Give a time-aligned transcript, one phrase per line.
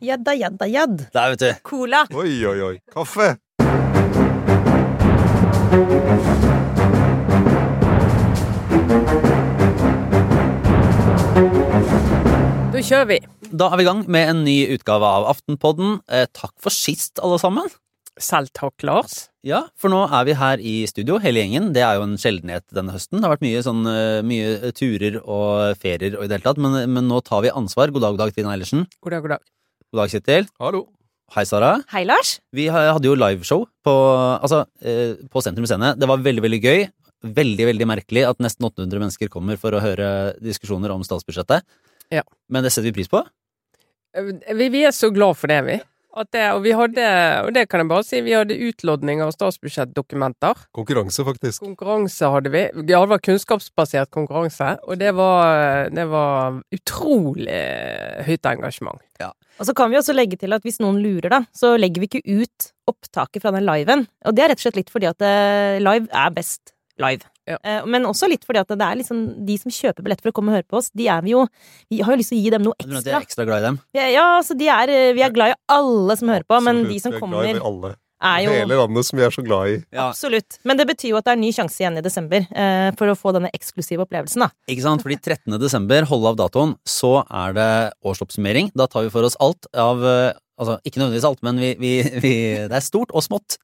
[0.00, 0.98] Jadda, jadda, jadd.
[1.14, 1.50] Der, vet du.
[1.64, 2.04] Cola.
[2.14, 2.74] Oi, oi, oi.
[2.92, 3.36] Kaffe!
[12.68, 13.18] Da kjører vi.
[13.48, 15.98] Da er vi i gang med en ny utgave av Aftenpodden.
[16.12, 17.70] Eh, takk for sist, alle sammen.
[18.18, 19.28] Selv takk, Lars.
[19.46, 21.70] Ja, for nå er vi her i studio, hele gjengen.
[21.74, 23.20] Det er jo en sjeldenhet denne høsten.
[23.20, 26.58] Det har vært mye, sånn, eh, mye turer og ferier og i det hele tatt,
[26.60, 27.94] men, men nå tar vi ansvar.
[27.94, 28.84] God dag, god dag, Trine Eilertsen.
[29.00, 29.46] God dag, god dag.
[29.88, 30.48] God dag, Kjetil.
[30.60, 30.82] Hallo.
[31.32, 31.70] Hei, Sara.
[31.92, 32.34] Hei, Lars.
[32.56, 33.94] Vi hadde jo liveshow på,
[34.44, 35.94] altså, eh, på Sentrum Scene.
[35.96, 36.82] Det var veldig, veldig gøy.
[37.24, 41.64] Veldig, veldig merkelig at nesten 800 mennesker kommer for å høre diskusjoner om statsbudsjettet.
[42.12, 42.22] Ja.
[42.52, 43.24] Men det setter vi pris på.
[44.14, 45.78] Eh, Vi, vi er så glad for det, vi.
[46.18, 47.08] At det, og vi hadde,
[47.46, 50.64] og det kan jeg bare si, vi hadde utlodning av statsbudsjettdokumenter.
[50.74, 51.62] Konkurranse, faktisk.
[51.62, 52.64] Konkurranse hadde vi.
[52.74, 57.60] Ja, det var kunnskapsbasert konkurranse, og det var, det var utrolig
[58.26, 59.04] høyt engasjement.
[59.58, 62.10] Og så kan vi også legge til at hvis noen lurer, da, så legger vi
[62.10, 64.06] ikke ut opptaket fra den liven.
[64.26, 67.26] Og det er rett og slett litt fordi at eh, live er best live.
[67.48, 67.56] Ja.
[67.64, 70.36] Eh, Men også litt fordi at det er liksom de som kjøper billett for å
[70.36, 71.46] komme og høre på oss, de er vi jo
[71.90, 72.98] Vi har jo lyst til å gi dem noe ekstra.
[73.00, 73.46] at er ekstra.
[73.48, 73.80] glad i dem.
[73.96, 76.84] Ja, ja altså de er eh, Vi er glad i alle som hører på, men
[76.88, 77.94] de som Vi er kommer, glad i alle.
[78.20, 79.76] er jo Hele landet som vi er så glad i.
[79.94, 80.58] Ja, Absolutt.
[80.66, 83.06] Men det betyr jo at det er en ny sjanse igjen i desember eh, for
[83.12, 84.48] å få denne eksklusive opplevelsen, da.
[84.68, 85.04] ikke sant?
[85.06, 85.54] Fordi 13.
[85.62, 87.68] desember, hold av datoen, så er det
[88.04, 88.72] årsoppsummering.
[88.74, 91.90] Da tar vi for oss alt av eh, Altså, ikke nødvendigvis alt, men vi, vi,
[92.22, 92.30] vi,
[92.66, 93.56] det er stort og smått.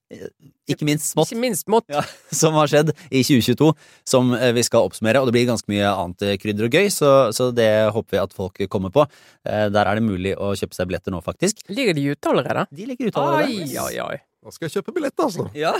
[0.71, 1.33] Ikke minst smått.
[1.33, 1.89] Ikke minst smått.
[1.91, 3.73] Ja, som har skjedd i 2022,
[4.09, 5.19] som eh, vi skal oppsummere.
[5.21, 8.23] Og det blir ganske mye annet eh, krydder og gøy, så, så det håper vi
[8.23, 9.05] at folk kommer på.
[9.43, 11.65] Eh, Der er det mulig å kjøpe seg billetter nå, faktisk.
[11.75, 12.65] Ligger de ute allerede?
[12.71, 13.59] De ligger ute allerede.
[13.67, 14.21] Oi, oi, oi.
[14.45, 15.49] Da skal jeg kjøpe billett, altså.
[15.57, 15.75] Ja.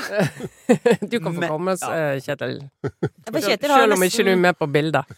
[1.13, 2.15] Du kan få Men- komme, ja.
[2.25, 2.59] Kjetil.
[3.31, 5.15] Kjetil har Selv om ikke du er med på bildet.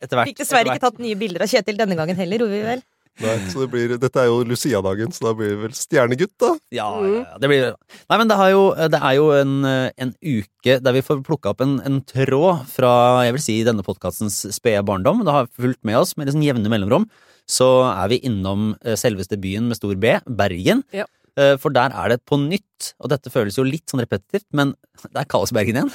[0.00, 0.30] Etter hvert.
[0.30, 2.82] Fikk dessverre ikke tatt nye bilder av Kjetil denne gangen heller, gjorde vi vel?
[3.20, 6.52] Nei, så det blir, dette er jo Lucia-dagen, så da blir det vel stjernegutt, da.
[6.74, 7.38] Ja, ja, ja.
[7.42, 8.62] Det blir Nei, men det, har jo,
[8.92, 12.92] det er jo en, en uke der vi får plukka opp en, en tråd fra
[13.26, 15.24] jeg vil si, denne podkastens spede barndom.
[15.26, 17.06] Det har fulgt med oss med liksom jevne mellomrom.
[17.50, 20.84] Så er vi innom eh, selveste byen med stor B, Bergen.
[20.94, 21.06] Ja.
[21.38, 24.74] Eh, For der er det på nytt, og dette føles jo litt sånn repetitivt, men
[25.08, 25.94] det er kaos i Bergen igjen.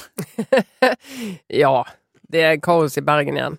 [1.64, 1.78] Ja,
[2.32, 3.58] det er kaos i Bergen igjen.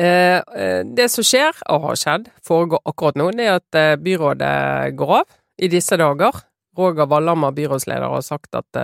[0.00, 3.96] Eh, eh, det som skjer, og har skjedd, foregår akkurat nå, det er at eh,
[4.00, 6.38] byrådet går av i disse dager.
[6.78, 8.78] Roger Wallhammer, byrådsleder, har sagt at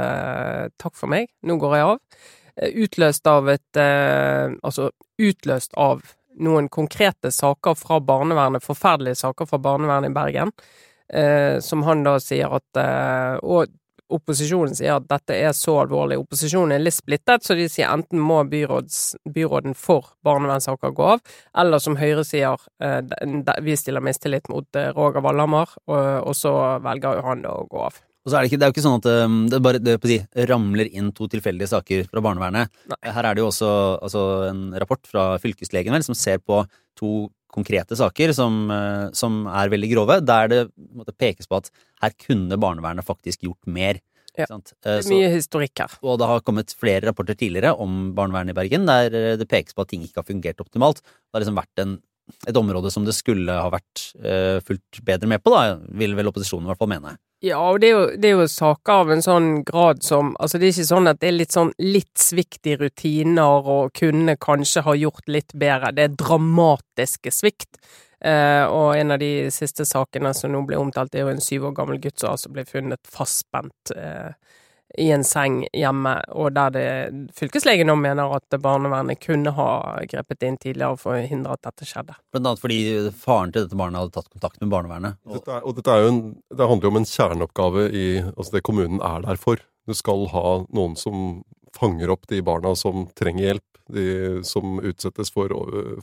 [0.76, 2.24] takk for meg, nå går jeg av.
[2.82, 4.88] Utløst av et Altså
[5.22, 6.02] utløst av
[6.42, 10.52] noen konkrete saker fra barnevernet, forferdelige saker fra barnevernet i Bergen,
[11.62, 12.82] som han da sier at
[13.46, 13.70] Og
[14.12, 16.18] opposisjonen sier at dette er så alvorlig.
[16.22, 21.38] Opposisjonen er litt splittet, så de sier enten må byråds, byråden for barnevernssaker gå av,
[21.58, 23.00] eller som Høyre sier, eh,
[23.62, 26.52] vi stiller mistillit mot eh, Roger Wallhammer, og, så
[26.84, 27.98] velger jo han å gå av.
[28.26, 29.92] Og så er det, ikke, det er jo ikke sånn at um, det bare det,
[30.10, 30.16] si,
[30.50, 32.72] ramler inn to tilfeldige saker fra barnevernet.
[32.90, 32.98] Nei.
[33.14, 33.70] Her er det jo også
[34.02, 36.64] altså, en rapport fra fylkeslegen vel, som ser på
[36.98, 40.60] to konkrete saker som, eh, som er veldig grove, der det
[40.94, 41.70] måtte, pekes på at
[42.02, 44.00] her kunne barnevernet faktisk gjort mer.
[44.36, 44.46] Ja.
[44.50, 44.74] Sant?
[44.84, 45.92] Eh, Det er mye historikk her.
[46.02, 49.74] og det har kommet flere rapporter tidligere om barnevernet i Bergen, der eh, det pekes
[49.74, 51.00] på at ting ikke har fungert optimalt.
[51.00, 52.02] Det har liksom vært en,
[52.46, 56.26] et område som det skulle ha vært uh, fulgt bedre med på, da, vil vel
[56.26, 57.12] opposisjonen i hvert fall mene.
[57.44, 60.56] Ja, og det er, jo, det er jo saker av en sånn grad som Altså,
[60.56, 64.38] det er ikke sånn at det er litt sånn litt svikt i rutiner og kunne
[64.40, 65.92] kanskje ha gjort litt bedre.
[65.92, 67.76] Det er dramatiske svikt.
[68.24, 71.68] Eh, og en av de siste sakene som nå ble omtalt, er jo en syv
[71.68, 74.32] år gammel gutt som altså ble funnet fastspent eh,
[74.98, 76.86] i en seng hjemme, og der det
[77.36, 79.68] fylkeslegen nå mener at barnevernet kunne ha
[80.08, 82.16] grepet inn tidligere for å hindre at dette skjedde.
[82.34, 82.80] Blant annet fordi
[83.16, 85.20] faren til dette barnet hadde tatt kontakt med barnevernet.
[85.28, 86.22] Og, Dette er, og dette er jo en,
[86.56, 89.62] det handler jo om en kjerneoppgave i altså det kommunen er der for.
[89.86, 91.26] Du skal ha noen som
[91.76, 94.06] fanger opp de barna som trenger hjelp, de
[94.46, 95.52] som utsettes for,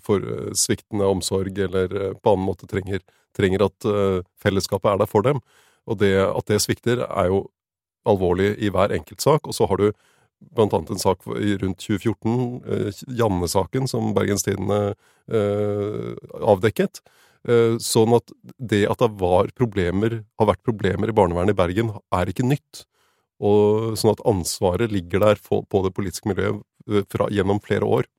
[0.05, 0.23] for
[0.55, 3.01] sviktende omsorg eller på annen måte trenger,
[3.35, 5.41] trenger at eh, fellesskapet er der for dem.
[5.89, 7.41] Og det, at det svikter, er jo
[8.09, 9.47] alvorlig i hver enkelt sak.
[9.47, 9.91] Og så har du
[10.53, 14.95] blant annet en sak rundt 2014, eh, Janne-saken, som Bergens Tidende
[15.31, 16.13] eh,
[16.43, 17.03] avdekket.
[17.47, 21.93] Eh, Sånn at det at det var problemer, har vært problemer i barnevernet i Bergen,
[22.11, 22.85] er ikke nytt.
[23.43, 27.87] Og sånn at ansvaret ligger der på, på det politiske miljøet eh, fra, gjennom flere
[27.87, 28.09] år.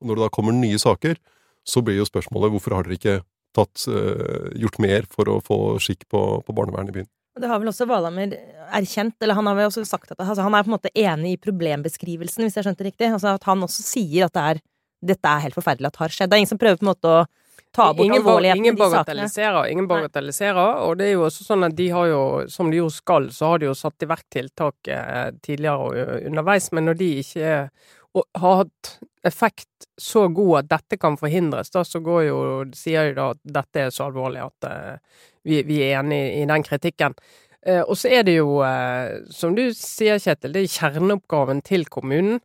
[0.00, 1.18] Og når det da kommer nye saker,
[1.66, 3.16] så blir jo spørsmålet hvorfor har dere ikke
[3.56, 7.10] tatt, eh, gjort mer for å få skikk på, på barnevernet i byen?
[7.40, 8.36] Det har vel også Valhammer
[8.76, 11.34] erkjent, eller han har vel også sagt at altså, han er på en måte enig
[11.34, 13.10] i problembeskrivelsen, hvis jeg skjønte riktig.
[13.10, 14.64] Altså at han også sier at det er,
[15.12, 16.30] dette er helt forferdelig at det har skjedd.
[16.30, 17.20] Det er ingen som prøver på en måte å
[17.72, 19.68] ta bort ingen, alvorligheten ingen i de sakene.
[19.70, 22.88] ingen bagatelliserer, og det er jo også sånn at de har jo, som de jo
[22.92, 26.90] skal, så har de jo satt i verk tiltak eh, tidligere og eh, underveis, men
[26.90, 27.70] når de ikke er,
[28.16, 28.96] og har hatt
[29.26, 32.38] effekt så god at dette kan forhindres, da så går jo,
[32.76, 36.46] sier de da at dette er så alvorlig at uh, vi, vi er enig i
[36.48, 37.14] den kritikken.
[37.60, 41.86] Uh, og så er det jo, uh, som du sier Kjetil, det er kjerneoppgaven til
[41.92, 42.40] kommunen.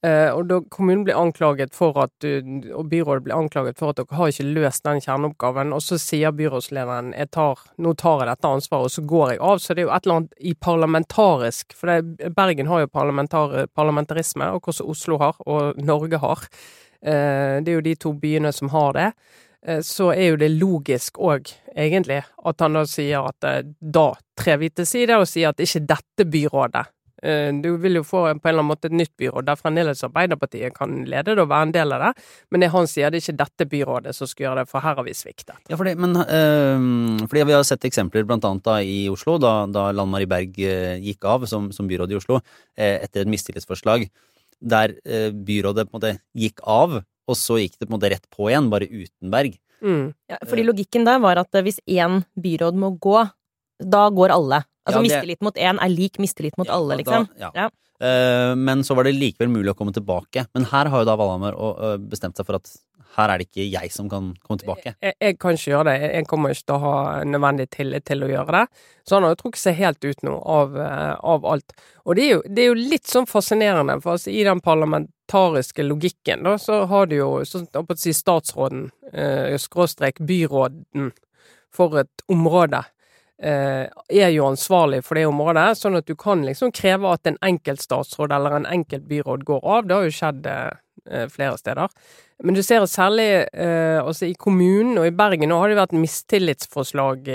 [0.00, 4.16] Eh, og da kommunen blir anklaget for at og byrådet blir anklaget for at dere
[4.16, 8.52] har ikke løst den kjerneoppgaven, og så sier byrådslederen jeg tar, nå tar jeg dette
[8.56, 9.60] ansvaret, og så går jeg av.
[9.60, 13.66] Så det er jo et eller annet i parlamentarisk For det, Bergen har jo parlamentar,
[13.76, 16.48] parlamentarisme, og også Oslo har, og Norge har.
[17.04, 19.10] Eh, det er jo de to byene som har det.
[19.66, 24.06] Eh, så er jo det logisk òg, egentlig, at han da sier at da
[24.40, 26.86] trer vi til side og sier at ikke dette byrådet
[27.20, 30.72] Du vil jo få på en eller annen måte et nytt byråd der fremdeles Arbeiderpartiet
[30.76, 32.10] kan lede det og være en del av det,
[32.48, 34.96] men det han sier, det er ikke dette byrådet som skal gjøre det, for her
[34.96, 35.58] har vi sviktet.
[35.68, 39.54] Ja, fordi, men, øh, fordi vi har sett eksempler blant annet da i Oslo, da,
[39.68, 44.08] da Lan Berg øh, gikk av som, som byråd i Oslo eh, etter et mistillitsforslag,
[44.60, 48.10] der øh, byrådet på en måte gikk av, og så gikk det på en måte
[48.12, 49.58] rett på igjen, bare uten Berg.
[49.80, 50.10] Mm.
[50.28, 53.22] Ja, fordi logikken der var at eh, hvis én byråd må gå,
[53.80, 54.64] da går alle.
[54.90, 57.28] Altså Ja, det- mistillit mot én er lik mistillit mot Ja, alle, da- liksom.
[57.38, 57.50] ja.
[57.54, 57.70] Ja.
[58.00, 60.46] Uh, men så var det likevel mulig å komme tilbake.
[60.54, 62.70] Men her har jo da Valhammer øh, bestemt seg for at
[63.16, 64.94] her er det ikke jeg som kan komme tilbake.
[65.02, 68.22] Jeg, jeg kan ikke gjøre det, jeg kommer ikke til å ha nødvendig tillit til
[68.22, 68.62] å gjøre det.
[69.04, 71.74] Så han har jo trukket seg helt ut nå av, eh, av alt.
[72.06, 75.82] Og det er, jo, det er jo litt sånn fascinerende, for altså, i den parlamentariske
[75.88, 80.22] logikken, da, så har du jo sånn, jeg holdt på å si statsråden, eh, skråstrek
[80.24, 81.10] byråden,
[81.70, 82.84] for et område.
[83.42, 87.40] Eh, er jo ansvarlig for det området, sånn at du kan liksom kreve at en
[87.46, 89.86] enkelt statsråd eller en enkelt byråd går av.
[89.86, 91.96] Det har jo skjedd eh, flere steder.
[92.44, 95.96] Men du ser særlig eh, altså i kommunen og i Bergen nå har det vært
[95.96, 97.28] mistillitsforslag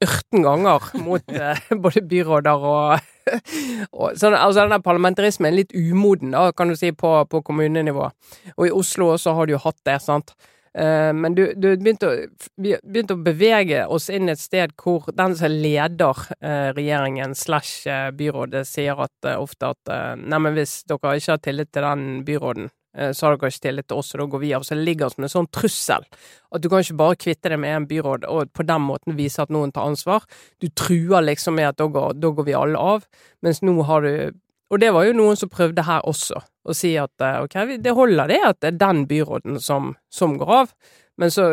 [0.00, 1.34] ørten ganger mot
[1.82, 3.10] både byråder og,
[3.98, 7.42] og sånn, Altså den der parlamentarismen er litt umoden, da, kan du si, på, på
[7.46, 8.08] kommunenivå.
[8.56, 10.34] Og i Oslo også har du jo hatt det, sant.
[10.78, 12.16] Eh, men du, du begynte å,
[12.62, 18.10] begynte å bevege oss inn et sted hvor den som leder eh, regjeringen slash eh,
[18.14, 19.90] byrådet, sier at ofte at
[20.20, 22.70] Neimen, hvis dere ikke har tillit til den byråden,
[23.14, 24.64] så har dere ikke tillit til oss, og da går vi av.
[24.66, 26.06] Så det ligger som en sånn trussel.
[26.50, 29.44] At du kan ikke bare kvitte deg med en byråd og på den måten vise
[29.44, 30.26] at noen tar ansvar.
[30.58, 33.06] Du truer liksom med at da går, da går vi alle av,
[33.46, 34.40] mens nå har du
[34.70, 37.94] Og det var jo noen som prøvde her også, å si at eh, ok, det
[37.96, 40.74] holder det at det er den byråden som, som går av.
[41.20, 41.50] Men så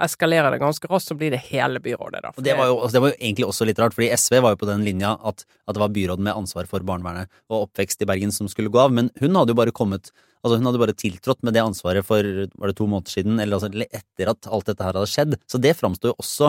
[0.00, 2.30] eskalerer det ganske raskt, så blir det hele byrådet, da.
[2.32, 4.54] Og det var, jo, altså det var jo egentlig også litt rart, fordi SV var
[4.54, 8.00] jo på den linja at, at det var byråden med ansvar for barnevernet og oppvekst
[8.00, 10.80] i Bergen som skulle gå av, men hun hadde jo bare kommet Altså Hun hadde
[10.80, 14.46] bare tiltrådt med det ansvaret for var det to måneder siden, eller altså etter at
[14.48, 15.34] alt dette her hadde skjedd.
[15.44, 16.48] Så det framsto jo også,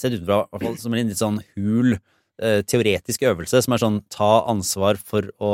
[0.00, 1.98] sett utenfra, i hvert som en litt sånn hul
[2.42, 5.52] eh, teoretisk øvelse, som er sånn ta ansvar for å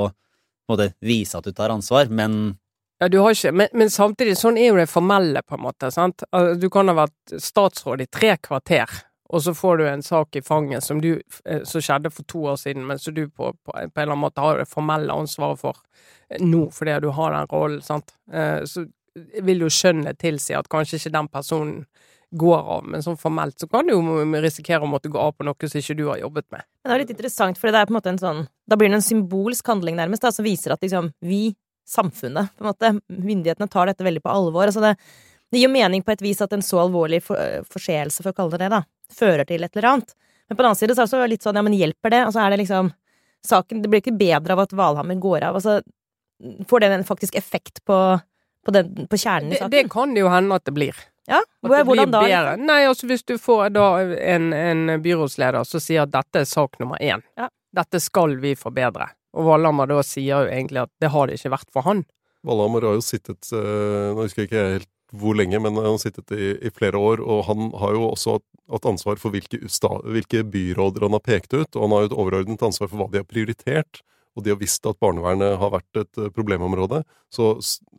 [0.70, 2.56] måte vise at du tar ansvar, men
[3.02, 5.90] Ja, du har ikke, men, men samtidig, sånn er jo det formelle, på en måte.
[5.92, 6.22] sant?
[6.60, 8.88] Du kan ha vært statsråd i tre kvarter,
[9.28, 12.44] og så får du en sak i fanget som, du, eh, som skjedde for to
[12.52, 15.12] år siden, men som du på, på, på en eller annen måte har det formelle
[15.12, 15.80] ansvaret for
[16.30, 17.82] eh, nå, fordi du har den rollen.
[17.82, 18.14] sant?
[18.70, 21.84] Så vil jo skjønnet tilsi at kanskje ikke den personen
[22.38, 25.46] går av, men sånn formelt så kan du jo risikere å måtte gå av på
[25.46, 26.64] noe som ikke du har jobbet med.
[26.82, 28.88] Men det er litt interessant, for det er på en måte en sånn Da blir
[28.90, 31.54] det en symbolsk handling, nærmest, da, som viser at liksom vi,
[31.88, 34.66] samfunnet, på en måte, myndighetene tar dette veldig på alvor.
[34.66, 34.94] Altså det,
[35.52, 38.38] det gir jo mening på et vis at en så alvorlig for, forseelse, for å
[38.38, 38.82] kalle det det, da,
[39.14, 40.14] fører til et eller annet.
[40.48, 42.22] Men på den annen side så er det også litt sånn, ja, men hjelper det?
[42.26, 42.92] Altså er det liksom
[43.44, 45.58] Saken Det blir ikke bedre av at Valhammer går av.
[45.58, 45.82] Altså,
[46.64, 47.96] får det en faktisk effekt på,
[48.64, 49.74] på, den, på kjernen i Det, saken?
[49.74, 51.02] det kan det jo hende at det blir.
[51.30, 52.56] Ja, At det hvordan blir bedre.
[52.60, 53.86] Nei, altså hvis du får da
[54.34, 57.48] en, en byrådsleder som sier at dette er sak nummer én, Ja.
[57.74, 61.54] dette skal vi forbedre, og Valhammer da sier jo egentlig at det har det ikke
[61.56, 62.04] vært for han.
[62.44, 66.00] Valhammer har jo sittet eh, Nå husker jeg ikke helt hvor lenge, men han har
[66.02, 67.20] sittet i, i flere år.
[67.22, 68.38] Og han har jo også
[68.72, 71.70] hatt ansvar for hvilke, hvilke byråder han har pekt ut.
[71.76, 74.02] Og han har jo et overordnet ansvar for hva de har prioritert.
[74.34, 77.02] Og de har visst at barnevernet har vært et eh, problemområde.
[77.32, 77.56] Så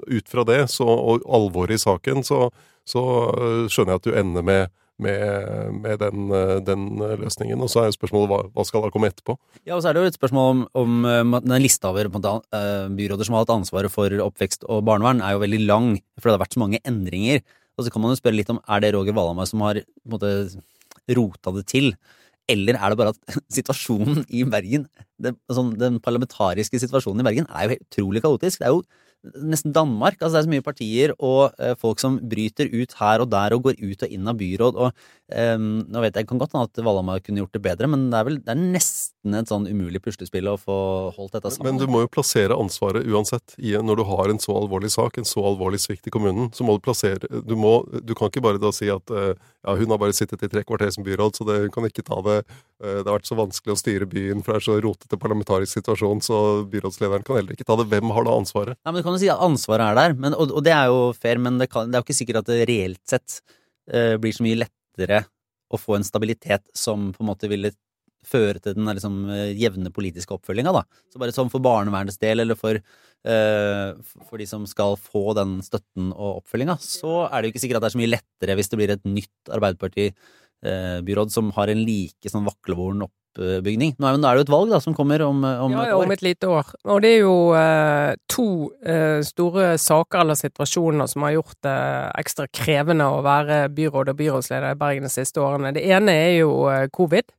[0.08, 2.50] ut fra det, så, og alvoret i saken, så,
[2.88, 3.04] så
[3.36, 6.86] eh, skjønner jeg at du ender med, med, med den, eh, den
[7.24, 7.62] løsningen.
[7.64, 9.38] Og så er spørsmålet hva, hva skal da komme etterpå?
[9.64, 13.28] Ja, og så er det jo et spørsmål om, om eh, den lista over byråder
[13.28, 16.46] som har hatt ansvaret for oppvekst og barnevern, er jo veldig lang, for det har
[16.46, 17.44] vært så mange endringer.
[17.76, 20.08] Og så kan man jo spørre litt om er det Roger Valhammer som har på
[20.08, 20.32] en måte,
[21.16, 21.92] rota det til,
[22.52, 24.86] eller er det bare at situasjonen i Bergen,
[25.22, 28.62] den, sånn, den parlamentariske situasjonen i Bergen, er jo helt utrolig kaotisk.
[28.62, 28.84] Det er jo
[29.50, 30.20] nesten Danmark.
[30.20, 33.56] Altså det er så mye partier og eh, folk som bryter ut her og der
[33.56, 34.78] og går ut og inn av byråd.
[34.78, 34.92] og
[35.34, 38.20] eh, Nå vet jeg kan godt hende at Valhamar kunne gjort det bedre, men det
[38.20, 40.76] er vel det er nesten et sånn umulig puslespill å få
[41.16, 41.74] holdt dette sammen.
[41.74, 43.56] Men du må jo plassere ansvaret uansett.
[43.58, 46.68] I, når du har en så alvorlig sak, en så alvorlig svikt i kommunen, så
[46.68, 49.34] må du plassere Du, må, du kan ikke bare da si at eh,
[49.66, 52.06] ja, hun har bare sittet i tre kvarter som byråd, så det, hun kan ikke
[52.06, 52.38] ta det.
[52.84, 55.80] Eh, det har vært så vanskelig å styre byen, for det er så rotete parlamentarisk
[55.80, 56.42] situasjon, så
[56.72, 57.90] byrådslederen kan heller ikke ta det.
[57.94, 58.80] Hvem har da ansvaret?
[58.82, 60.92] Nei, men Du kan jo si at ansvaret er der, men, og, og, det er
[60.92, 63.40] jo fair, men det, kan, det, er jo ikke sikkert at det reelt sett
[63.94, 65.26] uh, blir så mye lettere
[65.74, 67.74] å få en stabilitet som på en måte ville
[68.30, 69.24] føre til den liksom,
[69.58, 70.86] jevne politiske oppfølginga.
[71.12, 73.92] Så bare sånn for barnevernets del, eller for, uh,
[74.30, 77.82] for de som skal få den støtten og oppfølginga, så er det jo ikke sikkert
[77.82, 81.86] at det er så mye lettere hvis det blir et nytt Arbeiderparti-byråd som har en
[81.86, 83.96] like sånn vaklevoren oppbygning.
[84.00, 86.24] Nå er, det jo et valg da, som kommer om, om ja, ja, om et
[86.26, 86.70] lite år.
[86.88, 88.48] Og det er jo uh, to
[88.88, 91.80] uh, store saker eller situasjoner som har gjort det
[92.24, 95.76] ekstra krevende å være byråd og byrådsleder i Bergen de siste årene.
[95.76, 96.54] Det ene er jo
[96.96, 97.30] covid.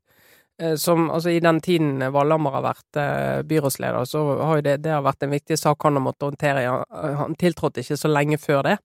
[0.80, 4.94] Som, altså I den tiden Valhammer har vært eh, byrådsleder, så har jo det, det
[4.94, 6.62] har vært en viktig sak han har måttet håndtere.
[6.64, 8.76] Han, han tiltrådte ikke så lenge før det.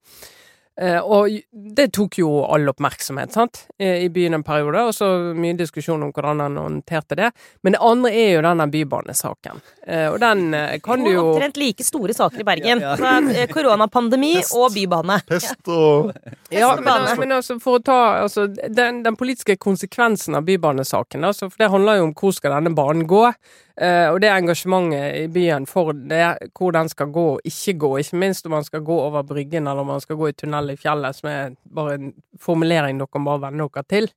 [0.81, 1.29] Eh, og
[1.77, 3.65] det tok jo all oppmerksomhet sant?
[3.81, 5.07] i byen en periode, og så
[5.38, 7.31] mye diskusjon om hvordan han håndterte det.
[7.61, 9.61] Men det andre er jo denne bybanesaken.
[9.88, 12.83] Eh, og den eh, kan du jo Omtrent like store saker i Bergen.
[12.83, 13.47] Ja, ja.
[13.50, 15.21] Koronapandemi og bybane.
[15.29, 16.13] Pest og
[16.53, 21.50] Ja, men, men, altså, for å ta altså, den, den politiske konsekvensen av bybanesaken, altså,
[21.50, 23.27] for det handler jo om hvor skal denne banen gå.
[23.81, 27.89] Uh, og det engasjementet i byen for det, hvor den skal gå og ikke gå,
[28.03, 30.75] ikke minst om man skal gå over Bryggen eller om man skal gå i tunnel
[30.75, 34.09] i fjellet, som er bare en formulering dere bare venne dere til,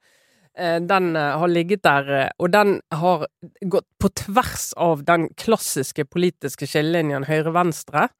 [0.61, 3.25] uh, den uh, har ligget der, og den har
[3.73, 8.11] gått på tvers av den klassiske politiske skillelinjen høyre-venstre.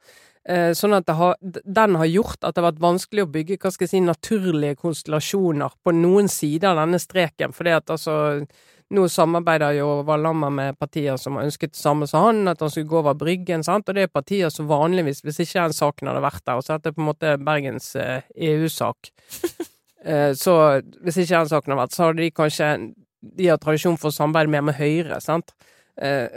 [0.77, 3.87] Sånn at har, den har gjort at det har vært vanskelig å bygge hva skal
[3.87, 7.55] jeg si, naturlige konstellasjoner på noen sider av denne streken.
[7.57, 8.17] fordi at altså
[8.93, 12.73] nå samarbeider jo Valhammer med partier som har ønsket det samme som han, at han
[12.73, 13.89] skulle gå over Bryggen, sant?
[13.89, 16.77] og det er partier som vanligvis, hvis ikke den saken hadde vært der, og så
[16.77, 19.11] er det på en måte Bergens eh, EU-sak,
[20.05, 20.59] eh, så
[21.01, 22.71] hvis ikke den saken hadde vært, så hadde de kanskje
[23.25, 25.55] de har tradisjon for å samarbeide mer med Høyre, sant.
[25.97, 26.29] Eh,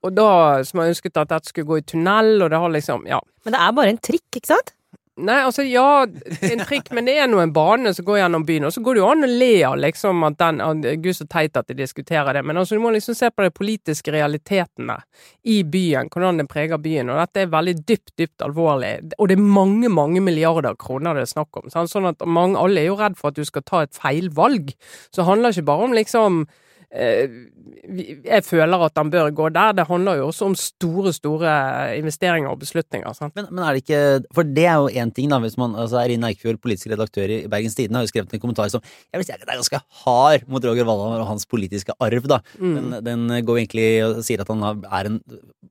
[0.00, 0.30] og da,
[0.64, 3.20] som har ønsket at dette skulle gå i tunnel, og det har liksom, ja.
[3.44, 4.72] Men det er bare en trikk, ikke sant?
[5.20, 8.66] Nei, altså ja, en trikk, men det er nå en bane som går gjennom byen.
[8.68, 11.58] Og så går det jo an å le av liksom at den Gud, så teit
[11.58, 12.44] at de diskuterer det.
[12.46, 14.96] Men altså, du må liksom se på de politiske realitetene
[15.42, 17.12] i byen, hvordan det preger byen.
[17.12, 18.94] Og dette er veldig dypt, dypt alvorlig.
[19.18, 21.70] Og det er mange, mange milliarder kroner det er snakk om.
[21.70, 24.74] Sånn at mange, alle er jo redd for at du skal ta et feilvalg.
[25.10, 26.42] Så det handler ikke bare om liksom
[26.90, 29.74] jeg føler at han bør gå der.
[29.78, 31.52] Det handler jo også om store, store
[31.98, 33.30] investeringer og beslutninger.
[33.36, 34.00] Men, men, er det ikke
[34.34, 37.46] For det er jo én ting, da, hvis man altså Eirin Eikfjord, politisk redaktør i
[37.46, 39.82] Bergens Tidende, har jo skrevet en kommentar som jeg vil si at det er ganske
[40.02, 42.40] hard mot Roger Valhammer og hans politiske arv, da.
[42.58, 42.74] Mm.
[42.74, 45.22] Den, den, går egentlig og sier at han er en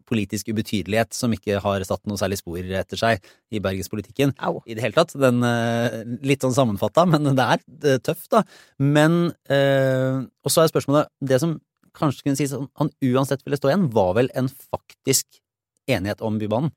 [0.09, 4.33] politisk ubetydelighet som ikke har satt noe særlig spor etter seg i bergenspolitikken
[4.65, 5.13] i det hele tatt.
[5.19, 8.45] Den, eh, litt sånn sammenfatta, men det er tøft, da.
[8.79, 11.57] Men øh, Og så er spørsmålet Det som
[11.97, 15.41] kanskje kunne sies han uansett ville stå igjen, var vel en faktisk
[15.89, 16.71] enighet om Bybanen?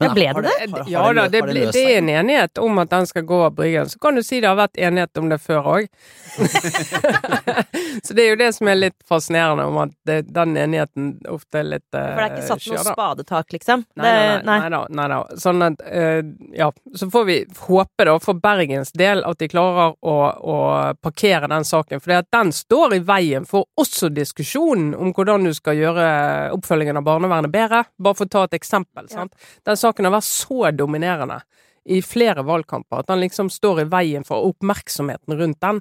[0.00, 0.84] Ja, ble det det?
[0.88, 3.90] Ja da, det, ble, det, er en enighet om at den skal gå av Bryggen.
[3.92, 5.88] Så kan du si det har vært enighet om det før òg.
[8.06, 11.60] så det er jo det som er litt fascinerende, om at det, den enigheten ofte
[11.60, 13.84] er litt uh, For det er ikke satt noe spadetak, liksom?
[14.00, 14.14] Nei,
[14.48, 15.20] nei, nei, nei, da.
[15.44, 16.22] Sånn at uh,
[16.56, 16.70] Ja.
[16.96, 20.56] Så får vi håpe, da, for Bergens del, at de klarer å, å
[21.04, 22.00] parkere den saken.
[22.00, 26.08] For den står i veien for også diskusjonen om hvordan du skal gjøre
[26.56, 27.84] oppfølgingen av barnevernet bedre.
[28.00, 29.06] Bare for å ta et eksempel.
[29.10, 29.20] Ja.
[29.20, 29.36] sant?
[29.68, 31.42] Den saken har vært så dominerende
[31.84, 35.80] i flere valgkamper at den liksom står i veien for oppmerksomheten rundt den,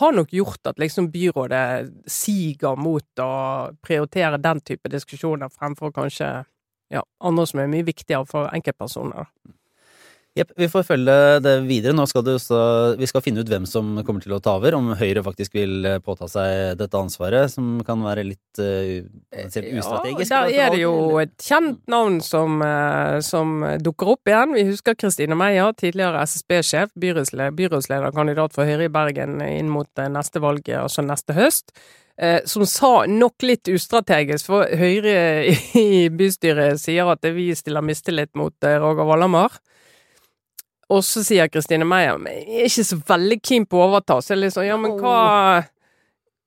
[0.00, 3.32] har nok gjort at liksom byrådet siger mot å
[3.84, 6.28] prioritere den type diskusjoner fremfor kanskje
[6.92, 9.28] ja, andre som er mye viktigere for enkeltpersoner.
[10.38, 11.94] Jepp, vi får følge det videre.
[11.96, 12.58] Nå skal det også,
[13.00, 15.86] vi skal finne ut hvem som kommer til å ta over, om Høyre faktisk vil
[15.88, 19.02] eh, påta seg dette ansvaret, som kan være litt uh,
[19.34, 20.30] ustrategisk.
[20.30, 24.54] Ja, der er det jo et kjent navn som, uh, som dukker opp igjen.
[24.54, 30.70] Vi husker Kristine Meyer, tidligere SSB-sjef, byrådslederkandidat for Høyre i Bergen inn mot neste valg,
[30.70, 31.74] altså neste høst.
[32.50, 38.54] som sa nok litt ustrategisk, for Høyre i bystyret sier at vi stiller mistillit mot
[38.62, 39.58] Roger Valhammer.
[40.88, 44.20] Og så sier Kristine Meyer jeg er ikke så veldig keen på å overta.
[44.24, 45.18] Så jeg liksom, ja, men hva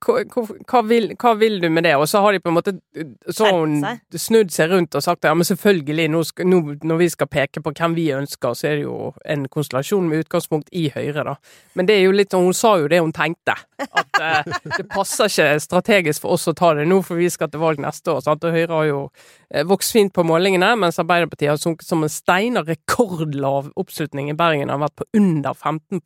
[0.02, 0.22] hva,
[0.68, 1.94] hva- vil, hva vil du med det?
[1.98, 2.74] Og så har de på en måte
[3.30, 3.76] så har hun
[4.18, 7.72] snudd seg rundt og sagt ja, men selvfølgelig, nå nå, når vi skal peke på
[7.76, 11.36] hvem vi ønsker, så er det jo en konstellasjon med utgangspunkt i Høyre, da.
[11.78, 13.56] Men det er jo litt sånn, hun sa jo det hun tenkte.
[13.82, 17.50] At eh, det passer ikke strategisk for oss å ta det nå, for vi skal
[17.52, 18.22] til valg neste år.
[18.26, 18.44] Sant?
[18.46, 19.00] Og Høyre har jo
[19.50, 22.58] eh, vokst fint på målingene, mens Arbeiderpartiet har sunket som en stein.
[22.60, 26.02] Og rekordlav oppslutning i Bergen har vært på under 15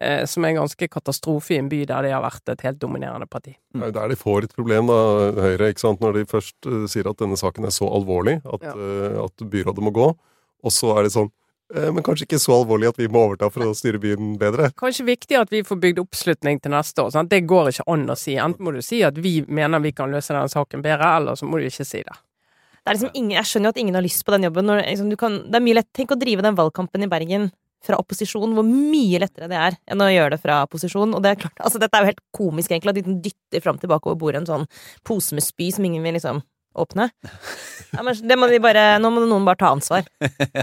[0.00, 3.28] eh, som er ganske katastrofe i en by der de har vært et helt dominerende
[3.30, 3.54] parti.
[3.74, 5.00] Det er der de får et problem, da,
[5.40, 5.70] Høyre.
[5.70, 6.00] ikke sant?
[6.00, 8.74] Når de først uh, sier at denne saken er så alvorlig at, Ja.
[8.74, 10.08] uh, at byrådet må gå,
[10.60, 11.30] og så er det sånn
[11.74, 14.72] eh, Men kanskje ikke så alvorlig at vi må overta for å styre byen bedre.
[14.76, 17.12] Kanskje viktig at vi får bygd oppslutning til neste år.
[17.14, 17.30] Sant?
[17.30, 18.34] Det går ikke an å si.
[18.36, 21.46] Enten må du si at vi mener vi kan løse denne saken bedre, eller så
[21.46, 22.16] må du ikke si det.
[22.80, 24.66] Det er liksom ingen, jeg skjønner jo at ingen har lyst på den jobben.
[24.66, 27.50] Når, liksom, du kan, det er mye lett, Tenk å drive den valgkampen i Bergen
[27.84, 31.14] fra opposisjon, hvor mye lettere det er enn å gjøre det fra posisjon.
[31.16, 33.80] Og det er klart, altså Dette er jo helt komisk, egentlig, at de dytter fram
[33.80, 34.70] tilbake over bordet en sånn
[35.06, 36.42] pose med spy som ingen vil liksom
[36.78, 37.10] åpne.
[37.90, 40.04] Ja, men det må de bare, nå må noen bare ta ansvar.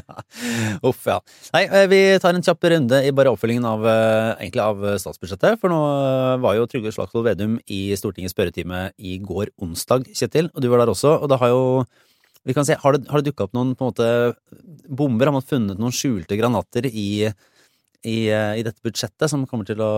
[0.87, 1.17] Uff, ja.
[1.51, 5.59] Nei, eh, vi tar en kjapp runde i bare oppfølgingen av, eh, egentlig av statsbudsjettet.
[5.59, 10.47] For nå eh, var jo Trygve Slagsvold Vedum i Stortingets spørretime i går onsdag, Kjetil.
[10.53, 11.17] Og du var der også.
[11.19, 11.65] Og det har jo
[12.43, 14.09] vi kan se, Har det, har det dukka opp noen på en måte
[14.87, 15.29] bomber?
[15.29, 17.27] Har man funnet noen skjulte granater i,
[18.07, 19.91] i, i dette budsjettet som kommer til å,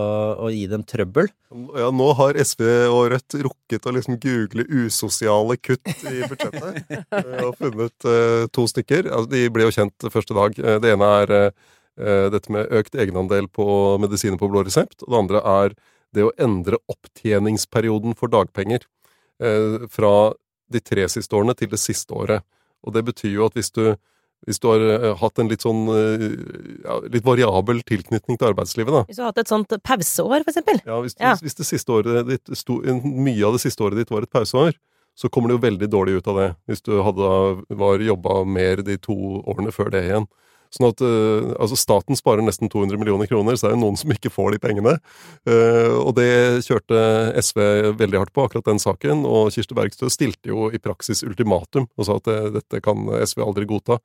[0.46, 1.30] å gi dem trøbbel?
[1.78, 6.82] Ja, nå har SV og Rødt rukket å liksom google usosiale kutt i budsjettet.
[7.20, 9.12] eh, og funnet uh, to stykker.
[9.12, 10.58] Altså, de ble jo kjent første dag.
[10.60, 13.70] Eh, Det ene er uh, dette med økt egenandel på
[14.02, 15.04] medisiner på blå resept.
[15.06, 15.80] Og det andre er
[16.16, 18.82] det å endre opptjeningsperioden for dagpenger.
[19.94, 20.14] Fra
[20.72, 22.46] de tre siste årene til det siste året.
[22.86, 23.98] Og det betyr jo at hvis du
[24.48, 26.22] hvis du har eh, hatt en litt sånn eh,
[26.86, 30.54] ja, litt variabel tilknytning til arbeidslivet, da, Hvis du har hatt et sånt pauseår, for
[30.54, 30.80] eksempel.
[30.86, 31.34] ja, hvis, Ja.
[31.34, 34.32] Hvis, hvis det siste året ditt sto, mye av det siste året ditt var et
[34.32, 34.78] pauseår,
[35.20, 37.30] så kommer du jo veldig dårlig ut av det hvis du hadde,
[37.82, 40.30] var jobba mer de to årene før det igjen.
[40.70, 43.98] Sånn at uh, altså Staten sparer nesten 200 millioner kroner, så det er jo noen
[43.98, 44.96] som ikke får de pengene.
[45.50, 46.30] Uh, og det
[46.68, 47.00] kjørte
[47.42, 47.62] SV
[47.98, 49.26] veldig hardt på, akkurat den saken.
[49.26, 53.42] Og Kirsti Bergstø stilte jo i praksis ultimatum og sa at det, dette kan SV
[53.48, 53.98] aldri godta.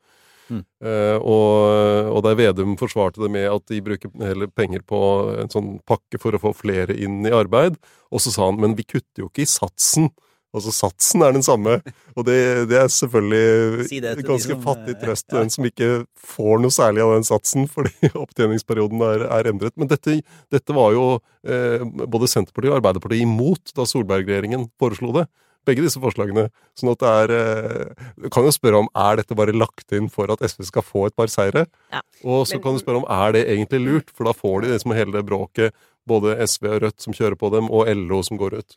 [0.52, 0.60] Mm.
[0.84, 5.00] Uh, og, og der Vedum forsvarte det med at de bruker heller penger på
[5.40, 7.78] en sånn pakke for å få flere inn i arbeid,
[8.12, 10.10] og så sa han men vi kutter jo ikke i satsen.
[10.54, 11.80] Altså satsen er den samme,
[12.14, 12.38] og det,
[12.70, 15.40] det er selvfølgelig Si det til de ganske som, fattig trøst trøst ja.
[15.40, 15.88] den som ikke
[16.34, 19.74] får noe særlig av den satsen, fordi opptjeningsperioden er, er endret.
[19.80, 20.20] Men dette,
[20.54, 21.06] dette var jo
[21.42, 25.26] eh, både Senterpartiet og Arbeiderpartiet imot da Solberg-regjeringen foreslo det
[25.64, 26.48] begge disse forslagene.
[26.78, 30.10] Sånn at det er eh, Du kan jo spørre om er dette bare lagt inn
[30.12, 31.66] for at SV skal få et par seire.
[31.92, 32.02] Ja.
[32.22, 34.72] Og så Men- kan du spørre om er det egentlig lurt, for da får de
[34.74, 35.72] det som hele det bråket.
[36.06, 38.76] Både SV og Rødt som kjører på dem, og LO som går ut.